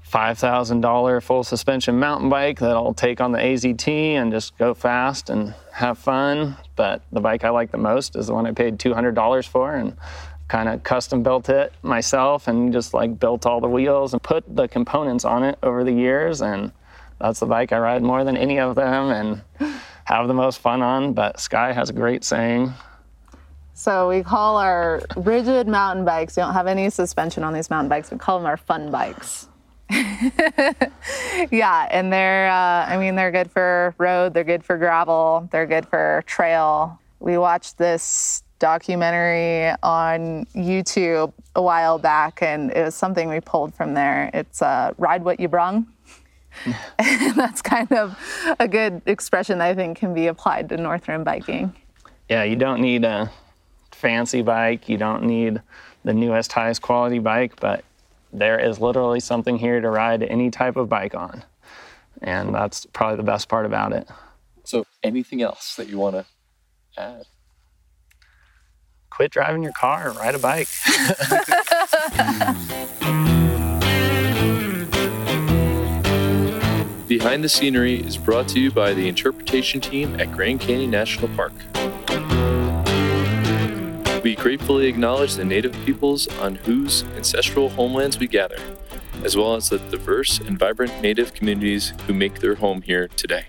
$5,000 0.10 1.22
full 1.22 1.43
suspension 1.43 2.00
mountain 2.00 2.30
bike 2.30 2.60
that 2.60 2.72
I'll 2.72 2.93
take 2.93 3.20
on 3.20 3.34
the 3.34 3.39
AZT 3.39 3.89
and 3.89 4.32
just 4.32 4.58
go 4.58 4.74
fast 4.74 5.30
and 5.30 5.54
have 5.74 5.98
fun. 5.98 6.56
But 6.78 7.02
the 7.12 7.20
bike 7.20 7.43
I 7.43 7.50
like 7.50 7.72
the 7.72 7.78
most 7.78 8.15
is 8.15 8.28
the 8.28 8.34
one 8.34 8.48
I 8.48 8.54
paid 8.54 8.80
$200 8.80 9.46
for 9.46 9.76
and 9.76 9.98
kind 10.48 10.70
of 10.70 10.84
custom 10.84 11.24
built 11.24 11.50
it 11.50 11.74
myself 11.84 12.48
and 12.48 12.72
just 12.72 12.94
like 12.94 13.20
built 13.20 13.46
all 13.46 13.60
the 13.60 13.68
wheels 13.68 14.14
and 14.14 14.24
put 14.24 14.44
the 14.56 14.68
components 14.68 15.26
on 15.26 15.44
it 15.44 15.58
over 15.62 15.84
the 15.84 15.92
years. 15.92 16.42
And 16.42 16.72
that's 17.20 17.40
the 17.40 17.46
bike 17.46 17.74
I 17.74 17.80
ride 17.80 18.04
more 18.04 18.24
than 18.24 18.38
any 18.38 18.60
of 18.60 18.76
them 18.76 19.10
and 19.10 19.42
have 20.06 20.28
the 20.28 20.34
most 20.34 20.60
fun 20.60 20.82
on. 20.82 21.14
But 21.14 21.40
Sky 21.40 21.74
has 21.74 21.90
a 21.90 21.94
great 21.94 22.24
saying 22.24 22.74
So 23.74 24.08
we 24.08 24.24
call 24.24 24.58
our 24.58 25.02
rigid 25.16 25.68
mountain 25.68 26.06
bikes, 26.06 26.38
we 26.38 26.42
don't 26.42 26.54
have 26.54 26.68
any 26.68 26.90
suspension 26.90 27.44
on 27.44 27.54
these 27.54 27.70
mountain 27.70 27.90
bikes, 27.90 28.12
we 28.12 28.18
call 28.18 28.40
them 28.40 28.48
our 28.48 28.58
fun 28.58 28.90
bikes. 28.90 29.50
yeah, 29.90 31.88
and 31.92 32.12
they're, 32.12 32.50
uh, 32.50 32.86
I 32.88 32.98
mean, 32.98 33.16
they're 33.16 33.32
good 33.32 33.50
for 33.50 33.96
road, 33.98 34.34
they're 34.34 34.44
good 34.44 34.64
for 34.64 34.78
gravel, 34.78 35.48
they're 35.52 35.66
good 35.66 35.88
for 35.88 36.24
trail. 36.26 37.00
We 37.20 37.38
watched 37.38 37.78
this 37.78 38.44
documentary 38.60 39.76
on 39.84 40.46
YouTube 40.56 41.34
a 41.56 41.62
while 41.62 41.98
back, 41.98 42.41
and 42.41 42.72
it 42.72 42.84
was 42.84 42.96
something 42.96 43.30
we 43.30 43.39
pulled 43.39 43.74
from 43.74 43.93
there. 43.93 44.30
It's 44.34 44.62
uh, 44.62 44.93
Ride 44.98 45.24
What 45.24 45.39
You 45.39 45.48
Brung. 45.48 45.88
and 47.00 47.36
that's 47.36 47.62
kind 47.62 47.91
of 47.91 48.17
a 48.60 48.67
good 48.67 49.02
expression 49.06 49.60
that 49.60 49.67
I 49.70 49.76
think 49.76 49.98
can 49.98 50.13
be 50.13 50.28
applied 50.28 50.70
to 50.70 50.78
North 50.78 51.08
Rim 51.08 51.24
biking. 51.24 51.74
Yeah, 52.30 52.43
you 52.43 52.56
don't 52.56 52.82
need 52.82 53.06
a 53.06 53.32
fancy 53.91 54.41
bike, 54.41 54.89
you 54.89 54.98
don't 54.98 55.24
need 55.24 55.62
the 56.04 56.13
newest, 56.13 56.52
highest 56.52 56.82
quality 56.82 57.20
bike, 57.20 57.60
but 57.60 57.84
there 58.34 58.60
is 58.60 58.80
literally 58.80 59.20
something 59.20 59.58
here 59.58 59.82
to 59.82 59.89
ride 59.89 60.24
any 60.24 60.52
type 60.52 60.76
of 60.76 60.89
bike 60.89 61.15
on. 61.15 61.43
And 62.22 62.54
that's 62.54 62.86
probably 62.88 63.17
the 63.17 63.24
best 63.24 63.48
part 63.48 63.65
about 63.65 63.93
it. 63.93 64.08
So, 64.63 64.86
anything 65.04 65.41
else 65.41 65.76
that 65.76 65.88
you 65.88 65.98
want 65.98 66.15
to 66.15 66.26
add? 66.98 67.26
Quit 69.17 69.32
driving 69.32 69.63
your 69.63 69.71
car, 69.71 70.10
and 70.10 70.17
ride 70.19 70.36
a 70.36 70.38
bike. 70.38 70.67
Behind 77.08 77.43
the 77.43 77.49
Scenery 77.49 77.95
is 77.95 78.15
brought 78.15 78.47
to 78.49 78.60
you 78.60 78.69
by 78.69 78.93
the 78.93 79.08
interpretation 79.08 79.82
team 79.82 80.19
at 80.19 80.32
Grand 80.32 80.60
Canyon 80.60 80.91
National 80.91 81.30
Park. 81.30 81.53
We 84.23 84.36
gratefully 84.36 84.86
acknowledge 84.86 85.34
the 85.34 85.45
native 85.45 85.73
peoples 85.84 86.27
on 86.38 86.53
whose 86.53 87.01
ancestral 87.15 87.69
homelands 87.69 88.19
we 88.19 88.27
gather, 88.27 88.60
as 89.23 89.36
well 89.36 89.56
as 89.56 89.69
the 89.69 89.80
diverse 89.80 90.38
and 90.38 90.60
vibrant 90.60 91.01
native 91.01 91.34
communities 91.34 91.93
who 92.06 92.13
make 92.13 92.39
their 92.39 92.53
home 92.53 92.84
here 92.84 93.08
today. 93.08 93.47